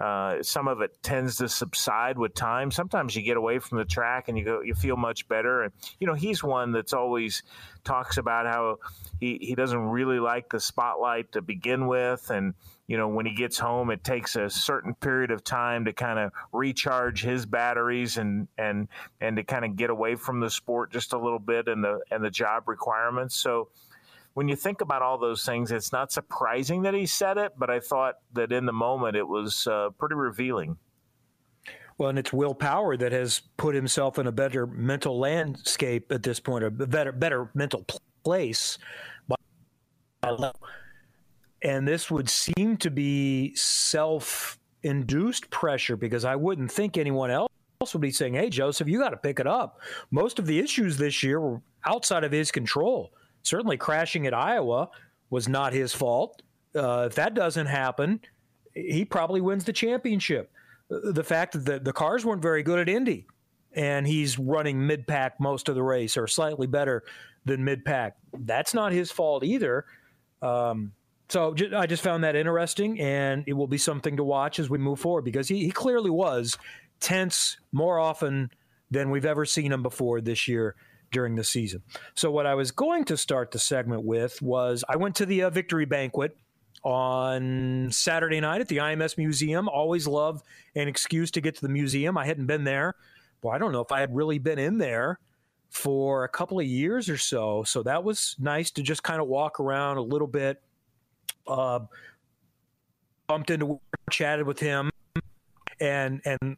[0.00, 2.70] Uh, some of it tends to subside with time.
[2.70, 5.62] Sometimes you get away from the track and you go, you feel much better.
[5.62, 7.42] And you know, he's one that's always
[7.84, 8.78] talks about how
[9.20, 12.54] he he doesn't really like the spotlight to begin with, and
[12.86, 16.18] you know, when he gets home, it takes a certain period of time to kind
[16.18, 18.88] of recharge his batteries and and
[19.20, 22.00] and to kind of get away from the sport just a little bit and the
[22.10, 23.36] and the job requirements.
[23.36, 23.68] So
[24.34, 27.68] when you think about all those things, it's not surprising that he said it, but
[27.68, 30.76] I thought that in the moment it was uh, pretty revealing.
[31.98, 36.22] Well, and it's Will Power that has put himself in a better mental landscape at
[36.22, 37.84] this point, a better better mental
[38.24, 38.78] place.
[41.62, 47.50] And this would seem to be self-induced pressure because I wouldn't think anyone else
[47.92, 49.78] would be saying, "Hey, Josef, you got to pick it up."
[50.10, 53.12] Most of the issues this year were outside of his control
[53.42, 54.90] certainly crashing at Iowa
[55.30, 56.42] was not his fault.
[56.74, 58.20] Uh, if that doesn't happen,
[58.74, 60.52] he probably wins the championship.
[60.88, 63.26] The fact that the, the cars weren't very good at Indy
[63.74, 67.04] and he's running mid pack most of the race or slightly better
[67.44, 69.84] than mid pack, that's not his fault either.
[70.42, 70.92] Um,
[71.28, 74.78] so I just found that interesting, and it will be something to watch as we
[74.78, 76.58] move forward because he, he clearly was
[76.98, 78.50] tense more often
[78.90, 80.74] than we've ever seen him before this year
[81.12, 81.82] during the season.
[82.14, 85.44] So, what I was going to start the segment with was I went to the
[85.44, 86.36] uh, victory banquet
[86.82, 89.68] on Saturday night at the IMS Museum.
[89.68, 90.42] Always love
[90.74, 92.16] an excuse to get to the museum.
[92.16, 92.94] I hadn't been there.
[93.42, 95.18] Well, I don't know if I had really been in there
[95.70, 97.62] for a couple of years or so.
[97.64, 100.62] So that was nice to just kind of walk around a little bit.
[101.46, 101.80] Uh,
[103.26, 103.80] bumped into,
[104.10, 104.90] chatted with him,
[105.80, 106.56] and and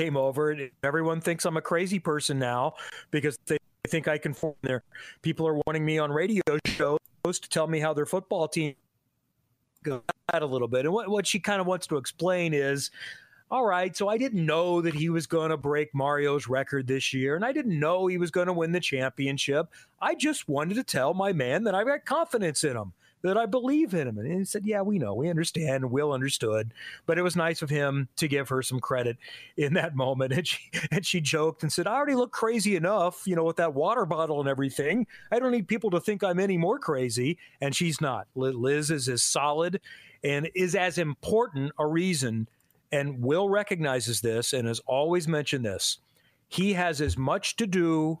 [0.00, 0.50] came over.
[0.50, 2.74] And everyone thinks I'm a crazy person now
[3.10, 3.58] because they
[3.88, 4.82] think I can form there.
[5.22, 8.74] People are wanting me on radio shows to tell me how their football team
[9.82, 10.02] got
[10.32, 10.86] a little bit.
[10.86, 12.90] And what, what she kind of wants to explain is
[13.50, 17.12] all right, so I didn't know that he was going to break Mario's record this
[17.12, 19.66] year, and I didn't know he was going to win the championship.
[20.00, 23.46] I just wanted to tell my man that I've got confidence in him that I
[23.46, 24.18] believe in him.
[24.18, 25.90] And he said, Yeah, we know, we understand.
[25.90, 26.72] Will understood.
[27.06, 29.16] But it was nice of him to give her some credit
[29.56, 30.32] in that moment.
[30.40, 33.56] And she and she joked and said, I already look crazy enough, you know, with
[33.56, 35.06] that water bottle and everything.
[35.30, 37.36] I don't need people to think I'm any more crazy.
[37.60, 38.26] And she's not.
[38.34, 39.80] Liz is as solid
[40.24, 42.48] and is as important a reason.
[42.92, 45.98] And Will recognizes this and has always mentioned this.
[46.48, 48.20] He has as much to do.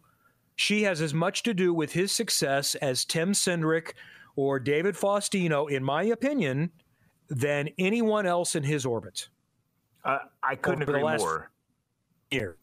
[0.56, 3.92] She has as much to do with his success as Tim Cindric
[4.40, 6.70] or David Faustino, in my opinion,
[7.28, 9.28] than anyone else in his orbit.
[10.02, 11.50] Uh, I couldn't agree more.
[12.30, 12.56] Year.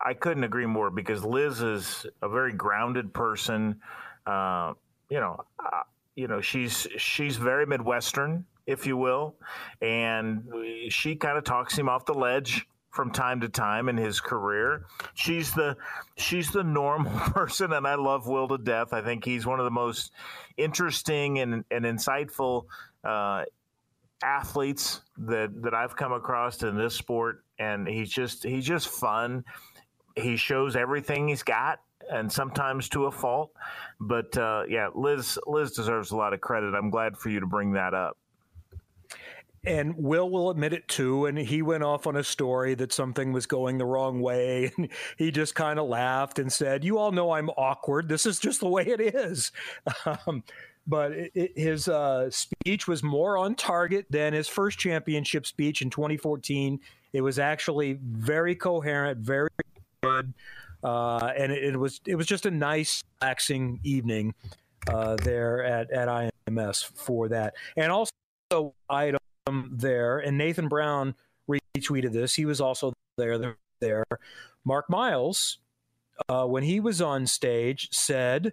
[0.00, 3.78] I couldn't agree more because Liz is a very grounded person.
[4.24, 4.72] Uh,
[5.10, 5.82] you know, uh,
[6.16, 9.34] you know, she's she's very Midwestern, if you will,
[9.82, 10.42] and
[10.88, 14.86] she kind of talks him off the ledge from time to time in his career.
[15.14, 15.76] She's the
[16.16, 18.92] she's the normal person, and I love Will to death.
[18.92, 20.12] I think he's one of the most
[20.56, 22.66] interesting and, and insightful
[23.02, 23.44] uh,
[24.22, 29.44] athletes that that I've come across in this sport, and he's just he's just fun.
[30.14, 33.50] He shows everything he's got, and sometimes to a fault.
[33.98, 36.74] But uh, yeah, Liz Liz deserves a lot of credit.
[36.74, 38.16] I'm glad for you to bring that up
[39.66, 41.26] and Will will admit it too.
[41.26, 44.72] And he went off on a story that something was going the wrong way.
[44.78, 48.08] And he just kind of laughed and said, You all know I'm awkward.
[48.08, 49.52] This is just the way it is.
[50.26, 50.42] Um,
[50.86, 55.80] but it, it, his uh, speech was more on target than his first championship speech
[55.80, 56.78] in 2014.
[57.14, 59.48] It was actually very coherent, very
[60.02, 60.34] good.
[60.82, 64.34] Uh, and it, it, was it was just a nice, relaxing evening
[64.88, 66.08] uh, there at, at
[66.48, 67.54] IMS for that.
[67.76, 68.12] And also,
[68.90, 69.20] item
[69.72, 71.14] there, and Nathan Brown
[71.48, 72.34] retweeted this.
[72.34, 73.56] He was also there.
[73.80, 74.04] There,
[74.64, 75.58] Mark Miles,
[76.28, 78.52] uh, when he was on stage, said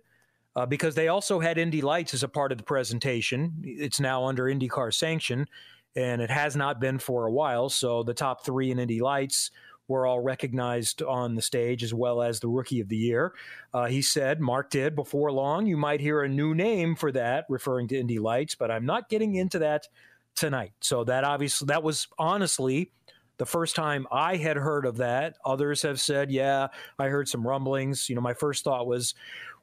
[0.56, 3.62] uh, because they also had Indy Lights as a part of the presentation.
[3.64, 5.48] It's now under IndyCar sanction,
[5.96, 7.70] and it has not been for a while.
[7.70, 9.52] So the top three in Indy Lights
[9.88, 13.34] were all recognized on the stage as well as the Rookie of the Year.
[13.74, 17.46] Uh, he said, Mark did, before long, you might hear a new name for that,
[17.50, 19.88] referring to Indy Lights, but I'm not getting into that
[20.36, 20.74] tonight.
[20.82, 22.92] So that obviously that was honestly
[23.38, 25.36] the first time I had heard of that.
[25.46, 26.68] Others have said, "Yeah,
[27.00, 29.14] I heard some rumblings." You know, my first thought was,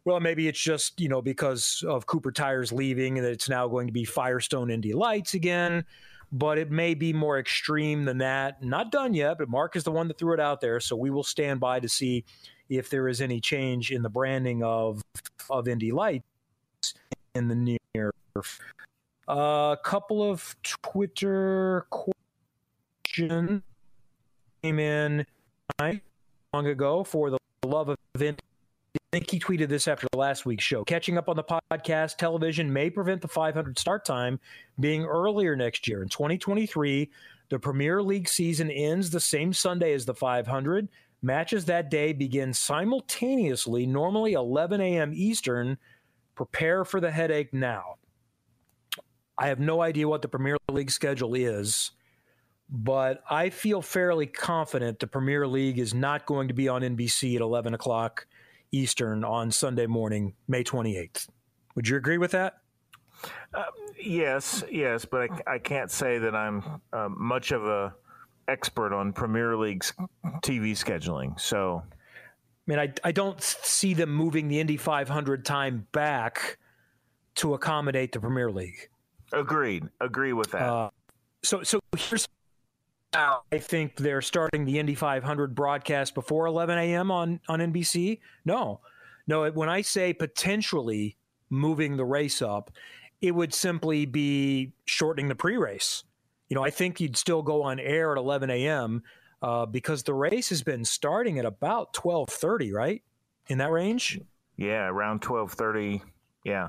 [0.05, 3.87] well, maybe it's just you know because of Cooper Tires leaving and it's now going
[3.87, 5.85] to be Firestone Indy Lights again.
[6.31, 8.63] but it may be more extreme than that.
[8.63, 11.11] Not done yet, but Mark is the one that threw it out there, so we
[11.11, 12.25] will stand by to see
[12.69, 15.03] if there is any change in the branding of
[15.49, 16.27] of Indy Lights
[17.35, 18.13] in the near.
[19.29, 23.63] A uh, couple of Twitter questions
[24.63, 25.27] came in
[26.55, 28.37] long ago for the love of I
[29.13, 30.83] think he tweeted this after last week's show.
[30.83, 34.41] Catching up on the podcast, television may prevent the 500 start time
[34.81, 36.03] being earlier next year.
[36.03, 37.11] In 2023,
[37.51, 40.89] the Premier League season ends the same Sunday as the 500.
[41.21, 45.13] Matches that day begin simultaneously, normally 11 a.m.
[45.15, 45.77] Eastern.
[46.35, 47.97] Prepare for the headache now.
[49.39, 51.93] I have no idea what the Premier League schedule is,
[52.69, 57.37] but I feel fairly confident the Premier League is not going to be on NBC
[57.37, 58.27] at 11 o'clock
[58.73, 61.29] Eastern on Sunday morning, May 28th.
[61.77, 62.59] Would you agree with that?
[63.55, 63.65] Uh,
[64.01, 67.95] yes, yes, but I, I, can't say that I'm uh, much of a
[68.47, 69.93] expert on Premier League's
[70.43, 71.39] TV scheduling.
[71.41, 71.91] So, I
[72.67, 76.59] mean, I, I don't see them moving the Indy 500 time back
[77.37, 78.89] to accommodate the Premier League.
[79.33, 79.85] Agreed.
[80.01, 80.63] Agree with that.
[80.63, 80.91] Uh,
[81.43, 82.27] so, so here's
[83.15, 87.11] I think they're starting the Indy 500 broadcast before 11 a.m.
[87.11, 88.21] on on NBC.
[88.45, 88.81] No,
[89.27, 89.51] no.
[89.51, 91.17] When I say potentially
[91.51, 92.71] moving the race up,
[93.23, 96.05] it would simply be shortening the pre-race.
[96.49, 99.03] You know, I think you'd still go on air at 11 a.m.
[99.41, 103.03] Uh, because the race has been starting at about 12:30, right?
[103.49, 104.21] In that range.
[104.57, 106.03] Yeah, around 12:30.
[106.45, 106.69] Yeah.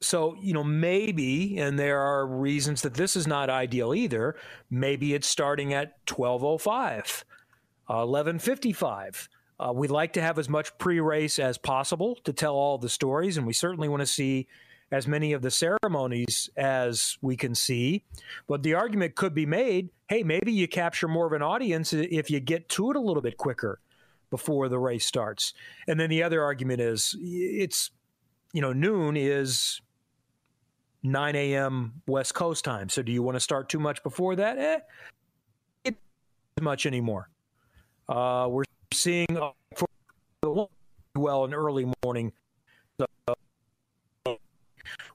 [0.00, 4.36] So, you know, maybe, and there are reasons that this is not ideal either,
[4.70, 7.24] maybe it's starting at 1205,
[7.88, 9.28] uh, 1155.
[9.60, 12.88] Uh, we'd like to have as much pre race as possible to tell all the
[12.88, 14.46] stories, and we certainly want to see
[14.92, 18.04] as many of the ceremonies as we can see.
[18.46, 22.30] But the argument could be made hey, maybe you capture more of an audience if
[22.30, 23.78] you get to it a little bit quicker
[24.30, 25.52] before the race starts.
[25.86, 27.90] And then the other argument is it's,
[28.52, 29.80] you know, noon is
[31.02, 32.02] 9 a.m.
[32.06, 32.88] West Coast time.
[32.88, 34.58] So do you want to start too much before that?
[34.58, 34.78] Eh,
[35.84, 35.96] it
[36.60, 37.28] much anymore.
[38.08, 39.26] Uh, we're seeing
[41.14, 42.32] well in early morning
[43.00, 43.34] uh,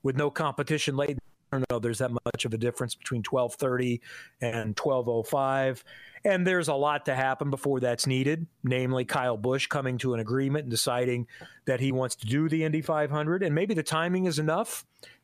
[0.04, 1.18] with no competition late.
[1.52, 4.00] I don't know there's that much of a difference between 12:30
[4.42, 5.84] and 12:05
[6.26, 10.20] and there's a lot to happen before that's needed namely Kyle Busch coming to an
[10.20, 11.28] agreement and deciding
[11.66, 14.84] that he wants to do the Indy 500 and maybe the timing is enough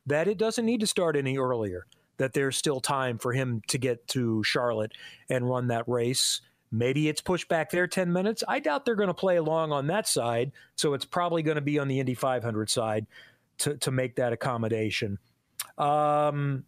[0.10, 1.86] that it doesn't need to start any earlier,
[2.18, 4.92] that there's still time for him to get to Charlotte
[5.30, 6.42] and run that race.
[6.72, 8.44] Maybe it's pushed back there 10 minutes.
[8.48, 10.52] I doubt they're going to play along on that side.
[10.76, 13.08] So it's probably going to be on the Indy 500 side
[13.60, 15.18] to, to make that accommodation.
[15.78, 16.66] Um,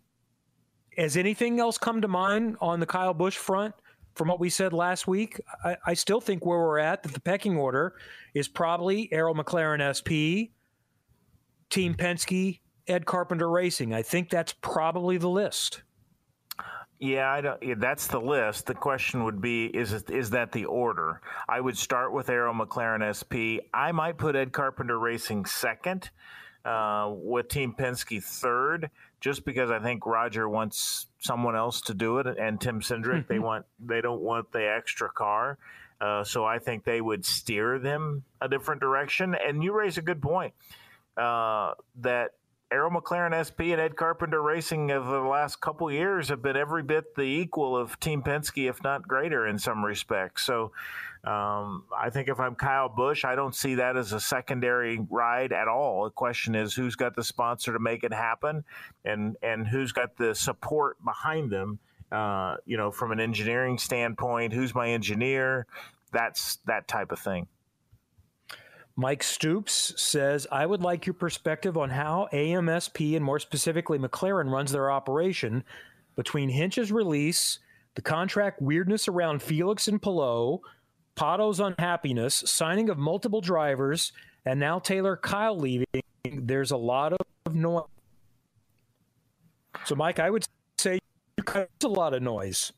[0.97, 3.75] has anything else come to mind on the Kyle Busch front
[4.15, 5.39] from what we said last week?
[5.63, 7.95] I, I still think where we're at, that the pecking order
[8.33, 10.51] is probably Arrow McLaren SP,
[11.69, 12.59] Team Penske,
[12.91, 13.93] Ed Carpenter Racing.
[13.93, 15.81] I think that's probably the list.
[16.99, 18.67] Yeah, I don't, yeah, that's the list.
[18.67, 21.21] The question would be: Is it, is that the order?
[21.49, 23.65] I would start with Arrow McLaren SP.
[23.73, 26.11] I might put Ed Carpenter Racing second,
[26.63, 32.19] uh, with Team Penske third, just because I think Roger wants someone else to do
[32.19, 35.57] it, and Tim Cindric they want they don't want the extra car.
[35.99, 39.35] Uh, so I think they would steer them a different direction.
[39.35, 40.53] And you raise a good point
[41.15, 42.31] uh, that
[42.71, 46.83] Arrow McLaren SP and Ed Carpenter Racing of the last couple years have been every
[46.83, 50.45] bit the equal of Team Penske, if not greater in some respects.
[50.45, 50.71] So
[51.25, 55.51] um, I think if I'm Kyle Busch, I don't see that as a secondary ride
[55.51, 56.05] at all.
[56.05, 58.63] The question is who's got the sponsor to make it happen,
[59.03, 61.79] and and who's got the support behind them.
[62.09, 65.65] Uh, you know, from an engineering standpoint, who's my engineer?
[66.13, 67.47] That's that type of thing.
[68.95, 74.51] Mike Stoops says, I would like your perspective on how AMSP and more specifically McLaren
[74.51, 75.63] runs their operation
[76.15, 77.59] between Hinch's release,
[77.95, 80.59] the contract weirdness around Felix and Palou,
[81.15, 84.11] Pato's unhappiness, signing of multiple drivers,
[84.45, 86.03] and now Taylor Kiel leaving.
[86.25, 87.83] There's a lot of noise.
[89.85, 90.45] So, Mike, I would
[90.77, 90.99] say
[91.37, 92.71] there's a lot of noise.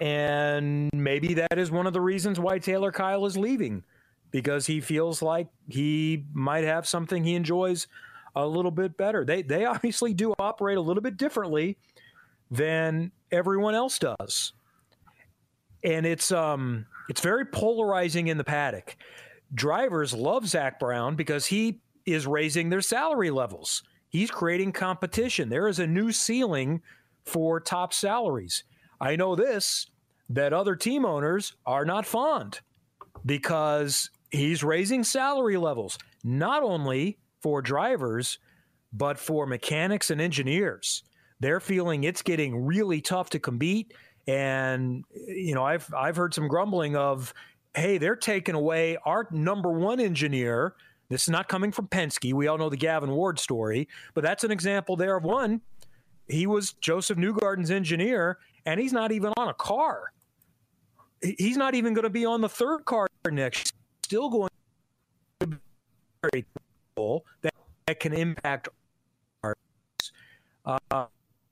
[0.00, 3.84] And maybe that is one of the reasons why Taylor Kiel is leaving
[4.30, 7.86] because he feels like he might have something he enjoys
[8.34, 9.24] a little bit better.
[9.24, 11.76] They they obviously do operate a little bit differently
[12.50, 14.52] than everyone else does.
[15.82, 18.96] And it's um it's very polarizing in the paddock.
[19.54, 23.82] Drivers love Zak Brown because he is raising their salary levels.
[24.08, 25.48] He's creating competition.
[25.48, 26.82] There is a new ceiling
[27.24, 28.64] for top salaries.
[29.00, 29.86] I know this
[30.28, 32.60] that other team owners are not fond
[33.24, 38.38] because he's raising salary levels, not only for drivers,
[38.92, 41.02] but for mechanics and engineers.
[41.40, 43.92] They're feeling it's getting really tough to compete.
[44.26, 47.32] And, you know, I've, I've heard some grumbling of,
[47.74, 50.74] hey, they're taking away our number one engineer.
[51.08, 52.32] This is not coming from Penske.
[52.32, 55.60] We all know the Gavin Ward story, but that's an example there of one.
[56.28, 60.12] He was Josef Newgarden's engineer, and he's not even on a car.
[61.22, 63.75] He's not even going to be on the third car next.
[64.06, 64.50] Still going
[65.40, 65.56] to be
[66.22, 66.44] very
[66.94, 67.52] cool that,
[67.88, 68.68] that can impact
[70.64, 71.06] uh,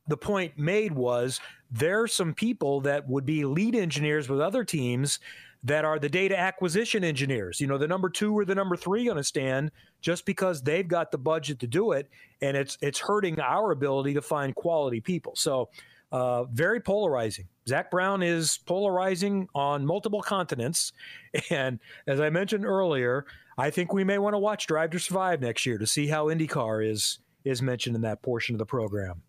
[0.07, 1.41] the point made was
[1.73, 5.19] there are some people that would be lead engineers with other teams
[5.65, 7.61] that are the data acquisition engineers.
[7.61, 10.87] You know, the number two or the number three going to stand just because they've
[10.87, 12.09] got the budget to do it,
[12.41, 15.35] and it's it's hurting our ability to find quality people.
[15.35, 15.71] So,
[16.13, 17.49] uh, very polarizing.
[17.69, 20.93] Zak Brown is polarizing on multiple continents,
[21.51, 23.27] and as I mentioned earlier,
[23.57, 26.27] I think we may want to watch Drive to Survive next year to see how
[26.27, 29.23] IndyCar is is mentioned in that portion of the program.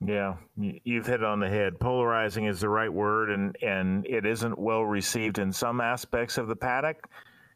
[0.00, 1.80] Yeah, you've hit on the head.
[1.80, 6.46] Polarizing is the right word, and and it isn't well received in some aspects of
[6.46, 7.08] the paddock.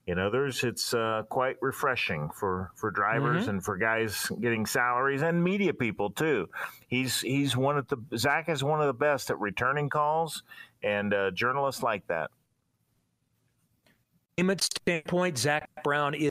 [0.09, 3.51] In others, it's uh, quite refreshing for for drivers mm-hmm.
[3.51, 6.49] and for guys getting salaries and media people too.
[6.89, 10.43] He's he's one of the Zak is one of the best at returning calls,
[10.83, 12.31] and uh, journalists like that.
[14.39, 16.31] Image standpoint, Zak Brown is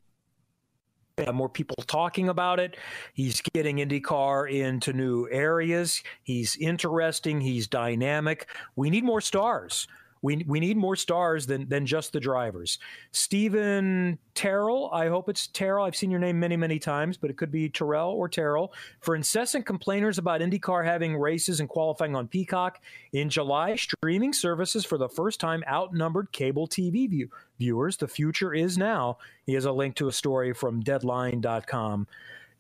[1.34, 2.76] more people talking about it.
[3.14, 6.04] He's getting IndyCar into new areas.
[6.24, 7.40] He's interesting.
[7.40, 8.50] He's dynamic.
[8.76, 9.88] We need more stars.
[10.22, 12.80] We, we need more stars than, than just the drivers.
[13.12, 15.86] Stephen Terrell, I hope it's Terrell.
[15.86, 18.74] I've seen your name many, many times, but it could be Terrell or Terrell.
[19.00, 22.82] For incessant complainers about IndyCar having races and qualifying on Peacock,
[23.14, 27.98] in July, streaming services for the first time outnumbered cable TV view, viewers.
[27.98, 29.18] The future is now.
[29.46, 32.08] He has a link to a story from deadline.com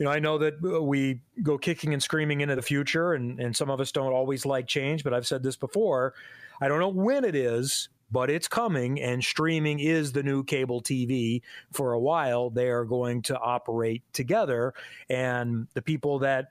[0.01, 3.39] you know, I know that uh, we go kicking and screaming into the future, and,
[3.39, 6.15] and some of us don't always like change, but I've said this before.
[6.61, 10.81] I don't know when it is, but it's coming, and streaming is the new cable
[10.81, 11.41] TV.
[11.71, 14.73] For a while, they are going to operate together,
[15.09, 16.49] and the people that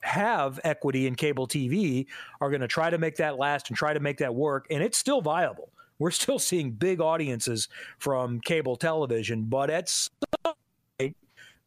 [0.00, 2.06] have equity in cable TV
[2.40, 4.82] are going to try to make that last and try to make that work, and
[4.82, 5.70] it's still viable.
[5.98, 7.68] We're still seeing big audiences
[7.98, 10.54] from cable television, but at some
[10.98, 11.16] point,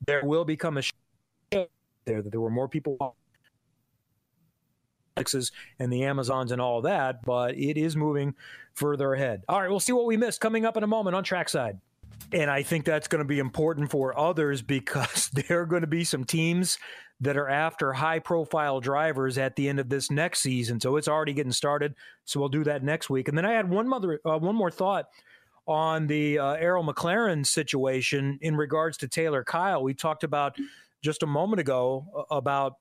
[0.06, 0.84] there will become a
[2.06, 3.15] there that there were more people
[5.15, 8.35] and the Amazons and all that, but it is moving
[8.73, 9.44] further ahead.
[9.48, 11.80] All right, we'll see what we missed coming up in a moment on trackside.
[12.31, 15.88] And I think that's going to be important for others because there are going to
[15.88, 16.77] be some teams
[17.22, 20.80] that are after high profile drivers at the end of this next season.
[20.80, 21.95] So it's already getting started.
[22.26, 23.27] So we'll do that next week.
[23.27, 25.06] And then I had one mother, uh, one more thought
[25.65, 29.84] on the uh, Arrow McLaren situation in regards to Taylor Kiel.
[29.84, 30.57] We talked about
[31.02, 32.77] just a moment ago uh, about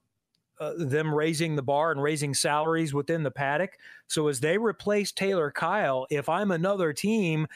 [0.63, 3.77] uh, them raising the bar and raising salaries within the paddock.
[4.07, 7.47] So as they replace Taylor Kiel, if I'm another team,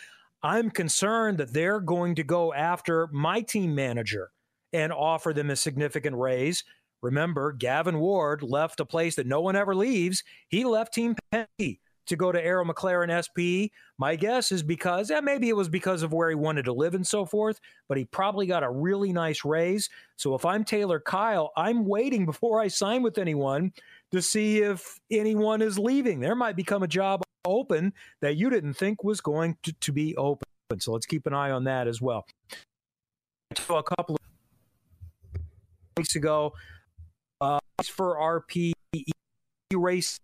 [0.42, 4.30] I'm concerned that they're going to go after my team manager
[4.72, 6.64] and offer them a significant raise.
[7.02, 10.24] Remember, Gavin Ward left a place that no one ever leaves.
[10.48, 13.70] He left Team Penske to go to Arrow McLaren SP.
[13.98, 16.94] My guess is because, yeah, maybe it was because of where he wanted to live
[16.94, 19.88] and so forth, but he probably got a really nice raise.
[20.16, 23.72] So if I'm Taylor Kiel, I'm waiting before I sign with anyone
[24.12, 26.20] to see if anyone is leaving.
[26.20, 30.16] There might become a job open that you didn't think was going to, to be
[30.16, 30.46] open.
[30.78, 32.26] So let's keep an eye on that as well.
[33.56, 35.40] So a couple of
[35.96, 36.52] weeks ago,
[37.40, 38.18] uh, for
[39.72, 40.20] RP race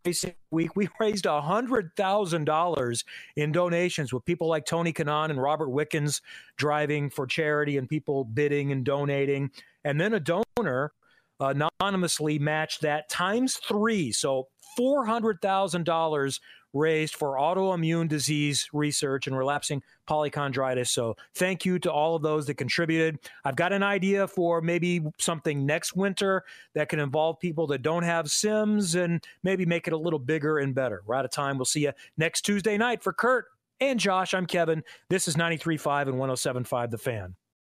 [0.50, 3.04] week, we raised a $100,000
[3.36, 6.20] in donations with people like Tony Kanaan and Robert Wickens
[6.56, 9.50] driving for charity and people bidding and donating.
[9.84, 10.92] And then a donor
[11.40, 14.12] anonymously matched that times three.
[14.12, 14.48] So
[14.78, 16.40] $400,000
[16.72, 20.88] raised for autoimmune disease research and relapsing polychondritis.
[20.88, 23.18] So thank you to all of those that contributed.
[23.44, 26.44] I've got an idea for maybe something next winter
[26.74, 30.58] that can involve people that don't have Sims and maybe make it a little bigger
[30.58, 31.02] and better.
[31.06, 31.58] We're out of time.
[31.58, 33.46] We'll see you next Tuesday night for Curt
[33.80, 34.34] and Josh.
[34.34, 34.82] I'm Kevin.
[35.10, 37.34] This is 93.5 and 107.5 The Fan.